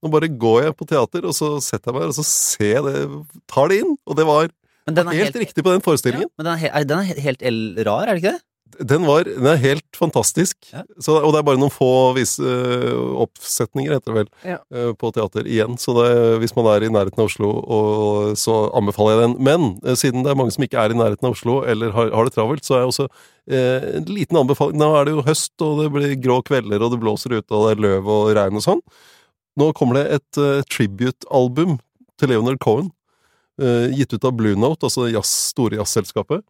[0.05, 2.75] Nå bare går jeg på teater, og så setter jeg meg her, og så ser
[2.77, 3.07] jeg det,
[3.51, 3.95] tar det inn.
[4.05, 4.51] Og det var
[4.87, 6.29] Men den er helt, helt, riktig på den forestillingen.
[6.37, 8.43] men den er, he- den er he- helt el- rar, er det ikke det?
[8.91, 10.57] Den, var, den er helt fantastisk.
[10.73, 10.81] Ja.
[10.99, 12.91] Så, og det er bare noen få vis, eh,
[13.23, 14.57] oppsetninger, heter det vel, Ja.
[14.75, 15.77] eh, på teater igjen.
[15.79, 16.09] Så det,
[16.43, 19.37] hvis man er i nærheten av Oslo, og, så anbefaler jeg den.
[19.47, 22.11] Men eh, siden det er mange som ikke er i nærheten av Oslo, eller har,
[22.11, 23.07] har det travelt, så er jeg også
[23.47, 24.77] eh, en liten anbefaling.
[24.83, 27.69] Nå er det jo høst, og det blir grå kvelder, og det blåser ute, og
[27.69, 28.83] det er løv og regn og sånn.
[29.63, 31.77] Nå kommer det et uh, tribute-album
[32.19, 32.91] til Leonard Cohen,
[33.59, 36.43] gitt ut av Blue Note, altså jazz, store jazzselskapet.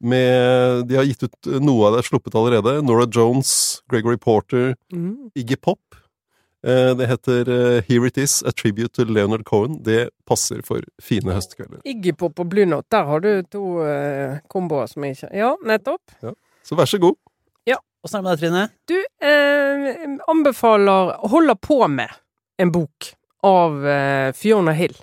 [0.00, 2.76] Med, de har gitt ut noe av det er sluppet allerede.
[2.86, 5.30] Nora Jones, Gregory Porter, Mm.
[5.34, 5.80] Iggy Pop.
[6.66, 9.82] Eh, Det heter eh, Here It Is, A Tribute to Leonard Cohen.
[9.82, 11.80] Det passer for fine høstkvelder.
[11.84, 15.54] Iggy Pop og Blue Note, der har du to uh, komboer som jeg ikke Ja,
[15.66, 16.02] nettopp.
[16.64, 17.16] Så vær så god.
[18.06, 18.60] Åssen er det med deg, Trine?
[18.86, 22.12] Du eh, anbefaler Holder på med
[22.62, 23.08] en bok
[23.42, 24.94] av eh, Fiona Hill.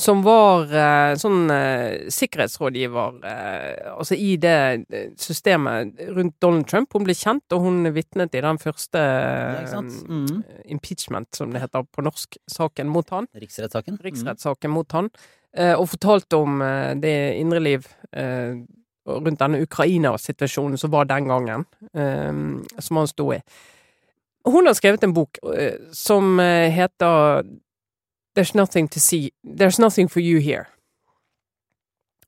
[0.00, 4.54] Som var eh, sånn eh, sikkerhetsrådgiver eh, altså i det
[4.88, 6.94] eh, systemet rundt Donald Trump.
[6.96, 9.82] Hun ble kjent, og hun vitnet i den første Ja.
[9.82, 10.40] Mm.
[10.40, 13.28] eh, impeachment, som det heter på norsk, saken mot han.
[13.36, 13.98] Riksrettssaken?
[13.98, 14.04] Mm.
[14.08, 15.10] Riksrettssaken mot han.
[15.52, 18.56] Eh, og fortalte om eh, det indre liv eh,
[19.10, 22.32] rundt denne Ukraina-situasjonen som var den gangen, eh,
[22.78, 23.40] som han sto i.
[24.48, 27.44] Hun har skrevet en bok eh, som eh, heter
[28.40, 30.68] There's nothing to see There's nothing for you here.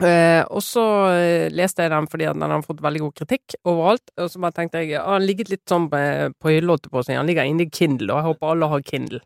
[0.03, 0.83] Eh, og så
[1.15, 4.13] eh, leste jeg den fordi den har fått veldig god kritikk overalt.
[4.21, 6.01] Og så bare tenkte jeg ah, Han ligget litt sånn på,
[6.37, 7.05] på hylla, på.
[7.09, 9.23] Han ligger inne i Kindle, og jeg håper alle har Kindle.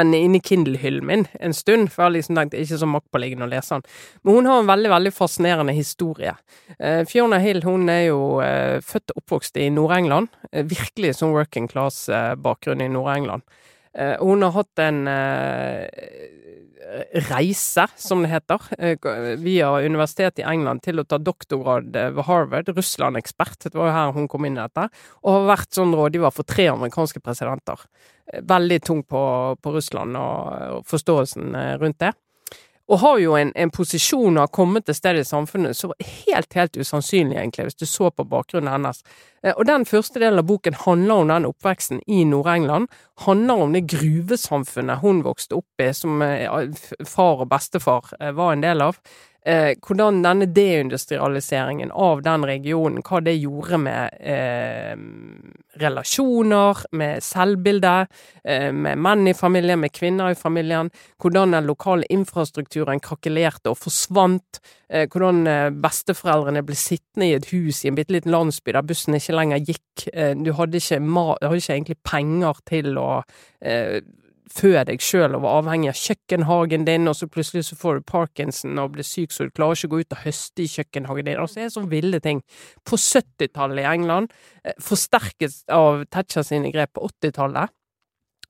[0.00, 3.52] Men inni Kindle-hyllen min en stund, for jeg har liksom tenkt ikke så maktpåliggende å
[3.52, 3.88] lese den.
[4.22, 6.36] Men hun har en veldig veldig fascinerende historie.
[6.78, 10.32] Eh, Fiona Hill hun er jo eh, født og oppvokst i Nord-England.
[10.52, 13.44] Eh, virkelig sånn working class-bakgrunn i Nord-England.
[13.98, 15.88] Eh, hun har hatt en eh,
[17.30, 19.08] reise, som det heter, eh,
[19.42, 24.14] via universitetet i England til å ta doktorgrad ved Harvard, Russland-ekspert, det var jo her
[24.14, 24.88] hun kom inn i dette,
[25.24, 27.82] og har vært sånn rådgiver for tre amerikanske presidenter.
[28.30, 29.22] Veldig tung på,
[29.58, 32.14] på Russland og, forståelsen rundt det.
[32.90, 36.08] Og har jo en, en posisjon og har kommet til stedet i samfunnet som var
[36.26, 39.04] helt, helt usannsynlig, egentlig, hvis du så på bakgrunnen hennes.
[39.44, 42.90] Eh, og den første delen av boken handler om den oppveksten i Nord-England.
[43.26, 46.50] Handler om det gruvesamfunnet hun vokste opp i, som eh,
[47.06, 48.98] far og bestefar eh, var en del av
[49.46, 54.94] eh, hvordan denne deindustrialiseringen av den regionen, hva det gjorde med eh,
[55.80, 57.94] relasjoner, med selvbilde,
[58.44, 60.90] eh, med menn i familien, med kvinner i familien,
[61.22, 64.60] hvordan den lokale infrastrukturen krakelerte og forsvant,
[64.90, 68.86] eh, hvordan eh, besteforeldrene ble sittende i et hus i en bitte liten landsby der
[68.86, 73.10] bussen ikke lenger gikk, eh, du hadde ikke, du hadde ikke egentlig penger til å
[74.50, 78.06] fø deg sjøl og var avhengig av kjøkkenhagen din, og så plutselig så får du
[78.10, 81.28] parkinson og blir syk så du klarer ikke å gå ut og høste i kjøkkenhagen
[81.28, 81.40] din.
[81.40, 82.42] Altså, det er sånne ville ting.
[82.86, 84.32] På 70-tallet i England,
[84.64, 87.76] eh, forsterket av Thatcher sine grep på 80-tallet.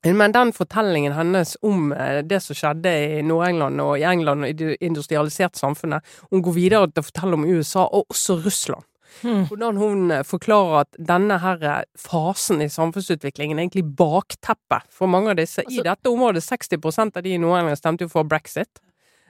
[0.03, 4.49] Men den fortellingen hennes om eh, det som skjedde i Nord-England og i England og
[4.49, 8.87] i det industrialiserte samfunnet, hun går videre til å fortelle om USA og også Russland.
[9.23, 9.45] Mm.
[9.49, 15.11] Hvordan hun eh, forklarer at denne her eh, fasen i samfunnsutviklingen er egentlig bakteppet for
[15.11, 15.65] mange av disse.
[15.65, 18.81] Altså, I dette området, 60 av de i Nord-England stemte jo for brexit.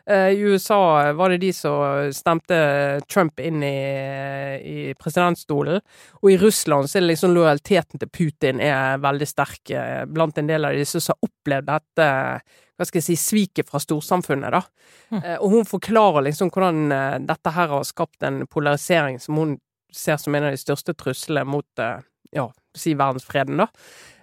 [0.10, 2.56] Uh, I USA var det de som stemte
[3.06, 3.76] Trump inn i,
[4.58, 5.78] i, presidentstolen.
[6.24, 9.76] Og i Russland så er det liksom lojaliteten til Putin er veldig sterk
[10.10, 12.10] blant en del av disse som har opplevd dette
[12.82, 14.64] hva skal jeg si, sviket fra storsamfunnet, da.
[15.14, 15.20] Mm.
[15.46, 16.80] Og hun forklarer liksom hvordan
[17.30, 19.60] dette her har skapt en polarisering som hun
[19.92, 22.02] ser som en av de største truslene mot eh,
[22.36, 23.68] ja, si verdensfreden, da.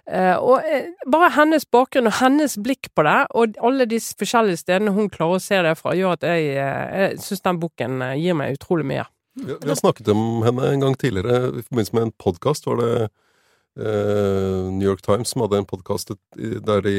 [0.09, 4.63] Eh, og eh, bare hennes bakgrunn og hennes blikk på det, og alle de forskjellige
[4.63, 8.37] stedene hun klarer å se det fra, gjør at jeg, jeg syns den boken gir
[8.39, 9.05] meg utrolig mye.
[9.39, 12.65] Vi, vi har snakket om henne en gang tidligere i forbindelse med en podkast.
[12.65, 16.97] Var det eh, New York Times som hadde en podkast der de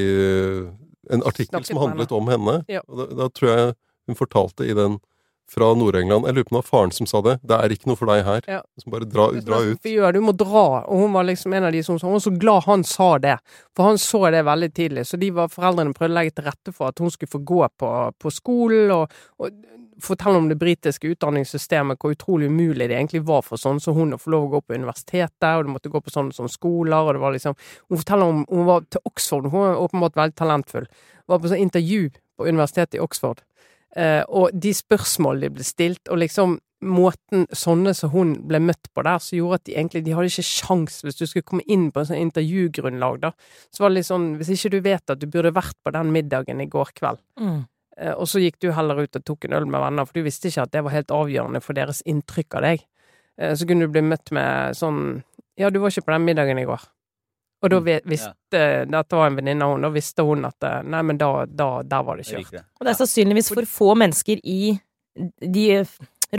[1.11, 2.61] En artikkel Snakket som handlet om henne.
[2.71, 2.85] Ja.
[2.87, 3.71] Da, da tror jeg
[4.07, 5.01] hun fortalte i den
[5.51, 6.27] fra Nord-England.
[6.27, 7.37] Jeg lurer på om det var faren som sa det.
[7.43, 8.45] Det er ikke noe for deg her.
[8.47, 8.61] Ja.
[8.79, 9.83] Så bare dra, dra ut.
[9.83, 10.67] Du må dra.
[10.87, 13.11] Og hun var liksom en av de som sa Hun var så glad han sa
[13.19, 13.37] det.
[13.77, 15.07] For han så det veldig tidlig.
[15.11, 17.67] Så de var, foreldrene prøvde å legge til rette for at hun skulle få gå
[17.83, 19.51] på, på skolen og, og
[20.01, 24.01] fortelle om det britiske utdanningssystemet, hvor utrolig umulig det egentlig var for sånn som så
[24.01, 26.53] hun å få lov å gå på universitetet, og du måtte gå på sånne, sånne
[26.53, 27.57] skoler, og det var liksom
[27.89, 30.89] Hun forteller om Hun var til Oxford, hun var åpenbart veldig talentfull.
[31.27, 33.43] Var på sånn intervju på universitetet i Oxford.
[33.99, 38.89] Eh, og de spørsmålene de ble stilt, og liksom måten sånne som hun ble møtt
[38.95, 41.67] på der, som gjorde at de egentlig de hadde ikke sjans hvis du skulle komme
[41.69, 43.33] inn på en sånn intervjugrunnlag, da.
[43.69, 46.15] Så var det litt sånn, hvis ikke du vet at du burde vært på den
[46.15, 47.59] middagen i går kveld, mm.
[47.99, 50.29] eh, og så gikk du heller ut og tok en øl med venner, for du
[50.29, 52.87] visste ikke at det var helt avgjørende for deres inntrykk av deg,
[53.41, 55.21] eh, så kunne du bli møtt med sånn
[55.61, 56.81] Ja, du var ikke på den middagen i går.
[57.61, 58.85] Og da mm, visste ja.
[58.89, 61.69] Dette var en venninne av henne, da visste hun at eh, nei, men da, da
[61.87, 62.55] der var det kjørt.
[62.81, 64.73] Og det er sannsynligvis for få mennesker i
[65.41, 65.67] de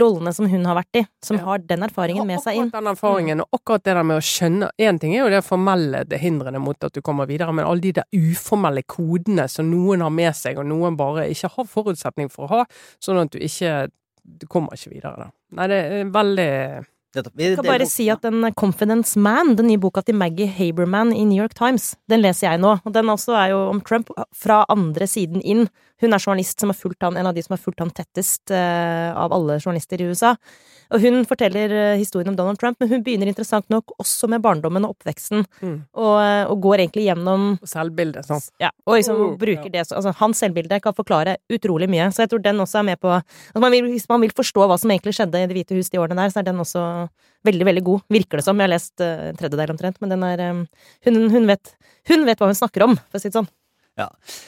[0.00, 1.44] rollene som hun har vært i, som ja.
[1.46, 2.68] har den erfaringen med seg inn.
[2.70, 5.42] Akkurat den erfaringen, og akkurat det der med å skjønne Én ting er jo det
[5.46, 9.68] formelle det hindrene mot at du kommer videre, men alle de der uformelle kodene som
[9.70, 12.64] noen har med seg, og noen bare ikke har forutsetning for å ha,
[13.02, 13.90] sånn at du ikke
[14.22, 15.24] Du kommer ikke videre, da.
[15.58, 16.50] Nei, det er veldig
[17.12, 21.24] jeg kan bare si at den Confidence Man, den nye boka til Maggie Haberman i
[21.28, 22.78] New York Times, den leser jeg nå.
[22.84, 25.66] Og den også er jo om Trump fra andre siden inn.
[26.02, 28.50] Hun er journalist som har fulgt han, en av de som har fulgt han tettest
[28.50, 30.34] uh, av alle journalister i USA.
[30.92, 34.42] Og hun forteller uh, historien om Donald Trump, men hun begynner interessant nok også med
[34.44, 35.44] barndommen og oppveksten.
[35.62, 35.76] Mm.
[35.94, 38.50] Og, uh, og, går egentlig gjennom Selvbildet, sant.
[38.62, 39.76] Ja, og liksom oh, bruker ja.
[39.78, 42.10] det Altså, hans selvbilde kan forklare utrolig mye.
[42.14, 44.66] Så jeg tror den også er med på altså, man vil, Hvis man vil forstå
[44.66, 46.84] hva som egentlig skjedde i Det hvite hus de årene der, så er den også
[47.46, 48.04] veldig, veldig god.
[48.12, 48.60] Virker det som.
[48.60, 50.62] Jeg har lest en tredjedel omtrent, men den er um,
[51.08, 51.74] hun, hun, vet,
[52.10, 53.50] hun vet hva hun snakker om, for å si det sånn.
[54.00, 54.06] Ja.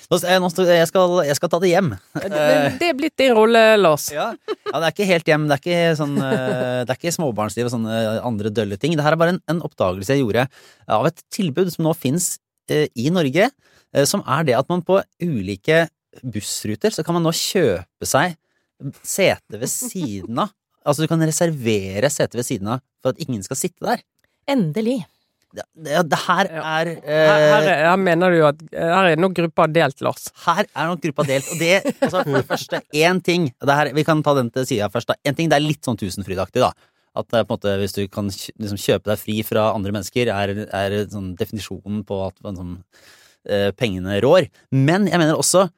[0.09, 1.91] Jeg, skal, jeg, skal, ta det hjem.
[2.17, 4.07] Det er blitt din rolle, Lars.
[4.15, 4.31] Ja.
[4.33, 4.73] ja.
[4.73, 5.45] Det er ikke helt hjem.
[5.51, 8.97] Det er ikke, sånn, eh, det er ikke småbarnsliv og sånne andre dølle ting.
[8.97, 10.47] Det her er bare en, en oppdagelse jeg gjorde
[10.97, 12.39] av et tilbud som nå fins
[12.73, 15.85] eh, i Norge, eh, som er det at man på ulike
[16.23, 18.39] bussruter så kan man nå kjøpe seg
[19.05, 20.55] sete ved siden av.
[20.85, 24.05] Altså du kan reservere sete ved siden av for at ingen skal sitte der.
[24.51, 25.03] Endelig
[25.55, 30.01] det, det her er her, her, her, mener du at her er nok gruppa delt,
[30.03, 30.26] Lars?
[30.47, 31.51] Her er nok gruppa delt.
[31.53, 34.89] Og det, altså, for det første, én ting her, Vi kan ta den til sida
[34.91, 35.12] først.
[35.12, 35.14] da.
[35.24, 36.72] En ting, Det er litt sånn Tusenfryd-aktig, da.
[37.14, 40.66] At på en måte, hvis du kan liksom, kjøpe deg fri fra andre mennesker, er,
[40.74, 42.80] er sånn definisjonen på at sånn,
[43.51, 44.51] uh, pengene rår.
[44.74, 45.68] Men jeg mener også,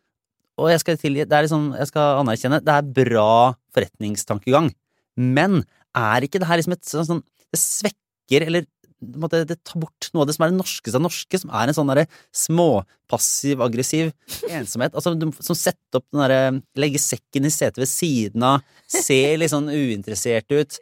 [0.56, 4.72] og jeg skal, tilgi, det er liksom, jeg skal anerkjenne, det er bra forretningstankegang.
[5.16, 5.62] Men
[5.96, 10.06] er ikke det her liksom et sånn Det svekker eller på måte, det tar bort
[10.14, 14.08] noe av det som er det norskeste av norske, som er en sånn derre småpassiv-aggressiv
[14.48, 14.94] ensomhet.
[14.96, 16.40] Altså, du, som setter opp den derre
[16.80, 20.78] Legge sekken i setet ved siden av, ser litt sånn uinteressert ut.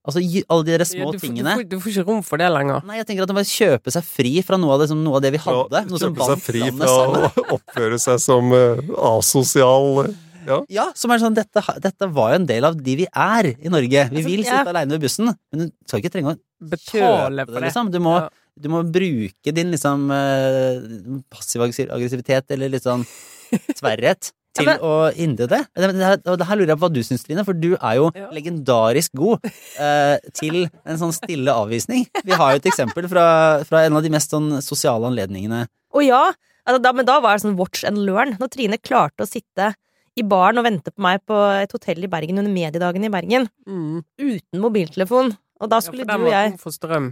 [0.00, 1.52] Altså, alle de der små du, får- tingene.
[1.52, 2.80] Du, får, du får ikke rom for det lenger.
[2.88, 5.20] Nei, jeg tenker at de bare kjøpe seg fri fra noe av det, som, noe
[5.20, 5.84] av det vi hadde.
[5.90, 8.80] noe som Kjøpe seg fri fra å oppføre seg som uh,
[9.12, 10.16] asosial eh,
[10.46, 10.58] Ja.
[10.72, 13.68] Ja, som er sånn, dette, dette var jo en del av de vi er i
[13.72, 14.06] Norge.
[14.12, 14.60] Vi vil ja.
[14.60, 17.90] sitte aleine ved bussen, men du skal ikke trenge å Betale for det, liksom.
[17.90, 18.28] Du må, Ja.
[18.60, 23.04] du må bruke din liksom eh, passiv aggressivitet, eller litt sånn
[23.80, 25.60] tverrhet, til Ja, men- å hindre det.
[25.78, 28.10] Det, det, det her lurer jeg på hva du syns, Trine, for du er jo
[28.14, 28.28] Ja.
[28.34, 29.44] legendarisk god
[29.78, 32.06] eh, til en sånn stille avvisning.
[32.24, 35.66] Vi har jo et eksempel fra, fra en av de mest sånn sosiale anledningene.
[35.94, 36.32] Å ja,
[36.66, 38.36] altså, da, men da var det sånn watch and learn.
[38.40, 39.72] Når Trine klarte å sitte
[40.18, 43.48] i baren og vente på meg på et hotell i Bergen under mediedagene i Bergen,
[43.66, 44.02] Mm.
[44.18, 45.36] uten mobiltelefon.
[45.60, 46.54] Og da skulle ja, du og jeg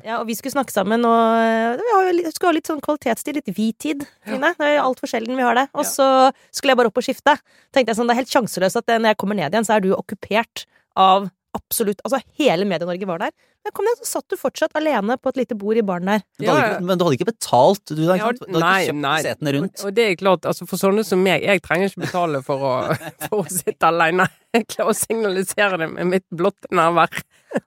[0.06, 3.50] ja, og vi skulle snakke sammen, og øh, vi skulle ha litt sånn kvalitetstid, litt
[3.52, 4.54] vi-tid, Trine.
[4.56, 5.66] Det er altfor sjelden vi har det.
[5.74, 5.90] Og Ja.
[5.90, 6.06] så
[6.50, 7.36] skulle jeg bare opp og skifte.
[7.74, 9.80] Tenkte jeg sånn, Det er helt sjanseløst at når jeg kommer ned igjen, så er
[9.80, 10.64] du okkupert
[10.96, 13.30] av absolutt Altså, hele Medie-Norge var der.
[13.64, 16.20] Men kom ned, så satt du fortsatt alene på et lite bord i baren der.
[16.38, 17.82] Men du hadde, ikke, men du hadde ikke betalt?
[17.88, 19.16] Du, hadde, Ja, ikke- du hadde nei, ikke kjøpt nei.
[19.26, 19.74] setene rundt?
[19.80, 22.66] Og, og det er klart, altså for sånne som meg, jeg trenger ikke betale for
[22.68, 22.72] å,
[23.26, 24.28] for å sitte alene.
[24.54, 27.10] Jeg klarer å signalisere det med mitt blotte nærvær.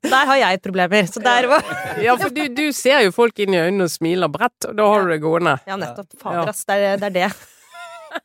[0.05, 1.07] Der har jeg problemer.
[1.09, 1.65] Så der var
[2.01, 4.88] Ja, for du, du ser jo folk inn i øynene og smiler bredt, og da
[4.93, 5.57] har du det gående.
[5.67, 6.09] Ja, nettopp.
[6.15, 6.21] Ja.
[6.21, 6.63] Fader, ass.
[6.69, 7.09] Det er det.
[7.11, 7.29] Er det.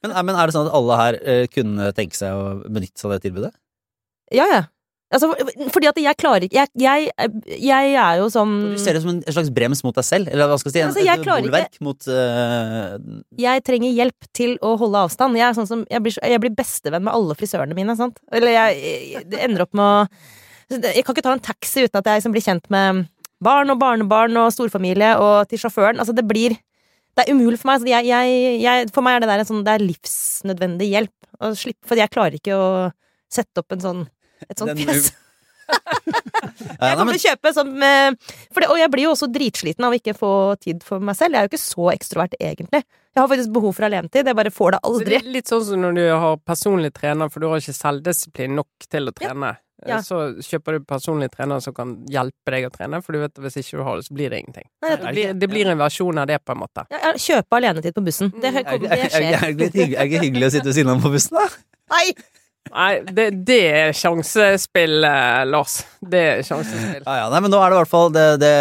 [0.02, 2.98] Men, er- men er det sånn at alle her eh, kunne tenke seg å benytte
[3.00, 3.52] seg av det tilbudet?
[4.34, 4.62] Ja, ja.
[5.14, 5.28] Altså,
[5.70, 7.10] fordi at jeg klarer ikke jeg, jeg,
[7.62, 10.30] jeg er jo sånn Du ser det som en slags brems mot deg selv?
[10.32, 10.80] Eller hva skal jeg si?
[10.82, 12.96] En, Altså, jeg et bolverk mot uh...
[13.38, 15.38] Jeg trenger hjelp til å holde avstand.
[15.38, 18.18] Jeg er sånn som Jeg blir, jeg blir bestevenn med alle frisørene mine, sant.
[18.34, 22.24] Eller jeg, ender opp med å Jeg kan ikke ta en taxi uten at jeg
[22.24, 23.06] liksom blir kjent med
[23.46, 26.02] barn og barnebarn og storfamilie og til sjåføren.
[26.02, 26.58] Altså, det blir
[27.14, 27.78] Det er umulig for meg.
[27.78, 31.16] Altså, jeg, jeg, jeg, for meg er det der en sånn Det er livsnødvendig hjelp.
[31.54, 32.68] Slippe, for jeg klarer ikke å
[33.30, 34.04] sette opp en sånn
[34.50, 35.12] et sånt fjes.
[35.66, 37.72] Jeg kommer til å kjøpe sånn
[38.54, 40.30] for det, Og jeg blir jo også dritsliten av å ikke få
[40.62, 41.34] tid for meg selv.
[41.34, 42.82] Jeg er jo ikke så ekstrovert, egentlig.
[43.16, 44.28] Jeg har faktisk behov for alenetid.
[44.28, 45.18] Jeg bare får det Så det aldri.
[45.18, 48.86] er litt sånn som når du har personlig trener, for du har ikke selvdisiplin nok
[48.92, 49.56] til å trene.
[49.86, 49.98] Ja.
[50.02, 53.42] Så kjøper du personlig trener som kan hjelpe deg å trene, for du vet at
[53.44, 54.68] hvis ikke du har det, så blir det ingenting.
[54.82, 56.86] Nei, Det blir, det blir en versjon av det, på en måte.
[56.90, 58.32] Ja, ja, Kjøpe alenetid på bussen.
[58.40, 59.52] Det, er, kommer, er, det er, er, skjer.
[59.58, 61.46] det er det ikke hyggelig å sitte ved siden av på bussen, da?
[61.92, 62.06] Nei!
[62.72, 65.78] Nei, det, det er sjansespill, eh, Lars.
[66.00, 67.04] Det er sjansespill.
[67.06, 68.52] Ja, ja, nei, men nå er det i hvert fall det, det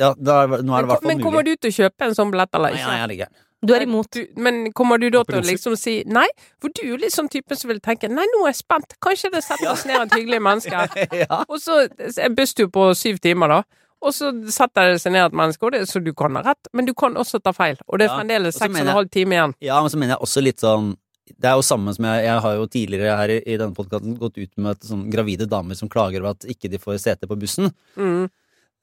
[0.00, 1.76] Ja, da er, nå er det i Men, hvert fall men kommer du til å
[1.82, 2.86] kjøpe en sånn billett, eller ikke?
[2.88, 3.30] nei, jeg er ikke
[3.68, 4.08] Du er imot.
[4.16, 6.24] Du, men kommer du da til å liksom si nei?
[6.62, 9.32] For du er litt sånn typen som vil tenke nei, nå er jeg spent, kanskje
[9.34, 10.86] det setter oss ned et hyggelig menneske.
[11.24, 11.42] ja.
[11.44, 13.60] Og så er busstur på syv timer, da.
[14.00, 16.70] Og så setter det seg ned et menneske, og det, så du kan ha rett,
[16.72, 17.76] men du kan også ta feil.
[17.84, 19.52] Og det er fremdeles seks og en halv time igjen.
[19.60, 20.94] ja, men så mener jeg også litt sånn
[21.36, 24.16] det er jo samme som jeg, jeg har jo tidligere her i, i denne podkasten
[24.18, 27.24] gått ut med at sånn gravide damer som klager over at ikke de får sete
[27.30, 27.66] på bussen.
[27.96, 28.24] Mm.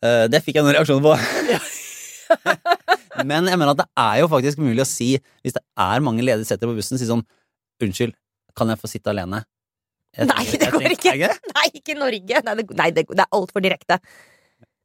[0.03, 1.13] Uh, det fikk jeg noen reaksjoner på.
[3.27, 5.09] Men jeg mener at det er jo faktisk mulig å si,
[5.41, 7.25] hvis det er mange ledige seter på bussen, si sånn
[7.77, 8.15] Unnskyld,
[8.57, 9.43] kan jeg få sitte alene?
[10.17, 11.11] Jeg Nei, det går ikke.
[11.53, 12.39] Nei, ikke i Norge!
[12.47, 13.99] Nei, det, nei, det, det er altfor direkte.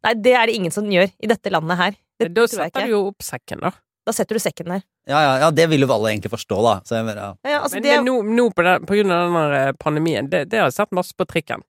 [0.04, 1.96] Nei, det er det ingen som gjør i dette landet her.
[2.20, 3.70] Det Da setter du jo opp sekken, da.
[4.04, 4.82] Da setter du sekken der.
[5.04, 6.74] Ja, ja, ja, det vil jo alle egentlig forstå, da.
[6.86, 7.50] Så jeg mener, ja.
[7.50, 10.28] Ja, altså, Men, det, men nå, nå på, den, på grunn av denne eh, pandemien,
[10.30, 11.64] det, det har jeg sett masse på trikken.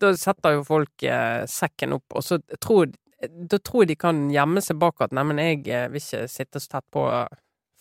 [0.00, 2.88] Da setter jo folk eh, sekken opp, og så tror
[3.20, 6.60] da tror jeg de kan gjemme seg bak at 'neimen, jeg eh, vil ikke sitte
[6.62, 7.04] så tett på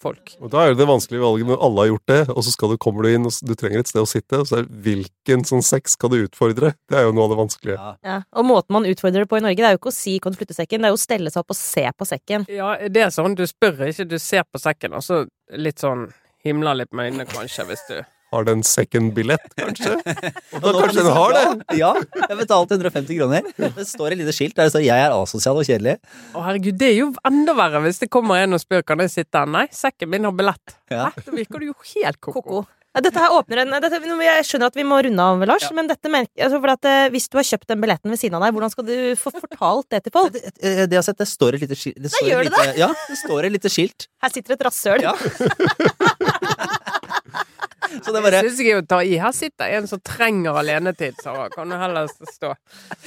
[0.04, 0.36] folk'.
[0.40, 2.74] Og da er det det vanskelige valget når alle har gjort det, og så skal
[2.74, 4.82] du, kommer du inn, og du trenger et sted å sitte, og så er det
[4.86, 6.74] hvilken sånn sex skal du utfordre?
[6.90, 7.78] Det er jo noe av det vanskelige.
[7.78, 7.96] Ja.
[8.06, 8.22] ja.
[8.40, 10.34] Og måten man utfordrer det på i Norge, det er jo ikke å si 'kan
[10.34, 12.46] du flytte sekken', det er jo å stelle seg opp og se på sekken.
[12.50, 16.12] Ja, det er sånn, du spør ikke, du ser på sekken, og så litt sånn
[16.44, 19.96] himler litt med øynene, kanskje, hvis du Har den second billett, kanskje?
[20.60, 21.46] Og da kanskje den har det!
[21.80, 23.48] Ja, jeg betalte 150 kroner.
[23.58, 25.98] Det står et lite skilt der det står 'Jeg er asosial og kjedelig'.
[26.36, 29.16] Å, herregud, det er jo enda verre hvis det kommer en og spør kan jeg
[29.18, 29.50] sitte her.
[29.50, 30.78] Nei, sekken min har billett.
[30.94, 31.10] Ja.
[31.16, 32.66] Da virker du jo helt ko-ko.
[33.00, 36.10] Dette her åpner en dette, Jeg skjønner at vi må runde av, Lars, men dette
[36.10, 38.56] merker, altså for at, eh, hvis du har kjøpt den billetten ved siden av deg,
[38.56, 40.34] hvordan skal du få fortalt det til folk?
[40.40, 42.74] Det, det, det jeg har sett, det står et lite skilt det gjør det det?
[42.80, 44.08] Ja, det står et lite skilt.
[44.24, 45.06] Her sitter et rasshøl.
[45.06, 45.14] Ja.
[48.06, 49.16] Så det bare Det syns jeg er å ta i.
[49.22, 51.48] Her sitter en som trenger alenetid, Sara.
[51.54, 52.54] Kan du heller stå.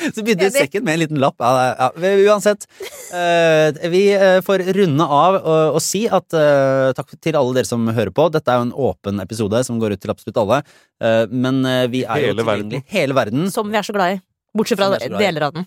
[0.03, 1.39] Så begynte sekken med en liten lapp.
[1.43, 2.12] Ja, ja.
[2.33, 2.66] Uansett.
[3.14, 7.68] eh, vi eh, får runde av og, og si at eh, takk til alle dere
[7.68, 8.28] som hører på.
[8.35, 10.62] Dette er jo en åpen episode som går ut til absolutt alle.
[11.03, 11.62] Eh, men
[11.93, 13.49] vi er jo Hele tilgjengelig hele verden.
[13.55, 14.22] Som vi er så glad i.
[14.53, 15.67] Bortsett fra er deler av den.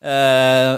[0.00, 0.74] Eh,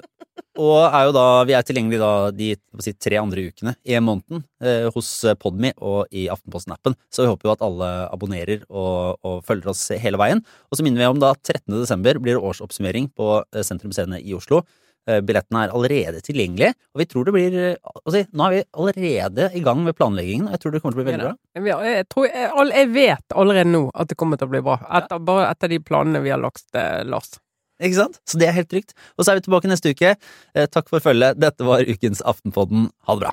[0.60, 2.48] og er jo da, vi er tilgjengelige da de
[2.84, 5.08] si, tre andre ukene i måneden eh, hos
[5.40, 6.96] Podme og i Aftenposten-appen.
[7.12, 10.44] Så vi håper jo at alle abonnerer og, og følger oss hele veien.
[10.70, 11.66] Og så minner vi om da 13.
[11.74, 14.62] desember blir det årsoppsummering på eh, Sentrum Scene i Oslo.
[15.10, 19.48] Eh, Billettene er allerede tilgjengelige, og vi tror det blir altså, Nå er vi allerede
[19.58, 21.32] i gang med planleggingen, og jeg tror det kommer til å bli veldig bra.
[21.88, 24.78] Jeg, tror, jeg, jeg vet allerede nå at det kommer til å bli bra.
[25.00, 27.34] Etter, bare etter de planene vi har lagt, eh, Lars.
[27.82, 28.20] Ikke sant?
[28.30, 28.94] Så det er helt trygt.
[29.18, 30.14] Og så er vi tilbake neste uke.
[30.54, 31.40] Takk for følget.
[31.42, 32.92] Dette var ukens Aftenpodden.
[33.08, 33.32] Ha det bra.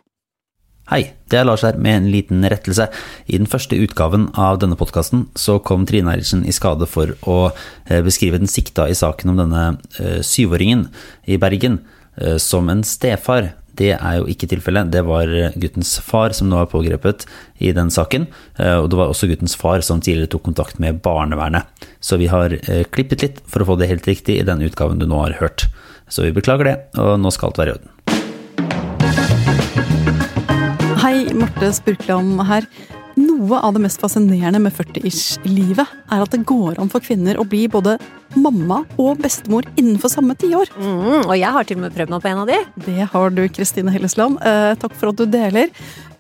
[0.90, 2.88] Hei, det er Lars her med en liten rettelse.
[3.30, 7.36] I den første utgaven av denne podkasten så kom Trine Eilertsen i skade for å
[7.52, 9.66] eh, beskrive den sikta i saken om denne
[10.02, 10.88] eh, syvåringen
[11.30, 11.78] i Bergen
[12.18, 13.52] eh, som en stefar.
[13.78, 14.90] Det er jo ikke tilfellet.
[14.90, 15.30] Det var
[15.62, 17.28] guttens far som nå er pågrepet
[17.62, 18.26] i den saken.
[18.60, 21.70] Og det var også guttens far som tidligere tok kontakt med barnevernet.
[22.04, 22.58] Så vi har
[22.92, 25.70] klippet litt for å få det helt riktig i den utgaven du nå har hørt.
[26.12, 27.96] Så vi beklager det, og nå skal alt være i orden.
[31.36, 32.66] Marte Spurkland her.
[33.20, 37.46] Noe av det mest fascinerende med 40-ish-livet er at det går an for kvinner å
[37.48, 37.98] bli både
[38.40, 40.72] mamma og bestemor innenfor samme tiår.
[40.78, 42.60] Mm, og jeg har til og med prøvd meg på en av de.
[42.86, 44.40] Det har du, Kristine Hellesland.
[44.40, 45.74] Eh, takk for at du deler.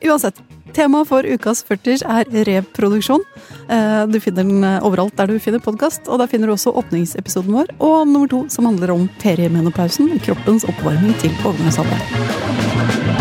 [0.03, 0.41] Uansett,
[0.76, 3.24] temaet for ukas 40 er reproduksjon.
[3.70, 6.76] Eh, du finner den eh, overalt der du finner podkast, og der finner du også
[6.82, 13.18] åpningsepisoden vår, og nummer to som handler om perimenopausen, kroppens oppvarming til overgangsalder.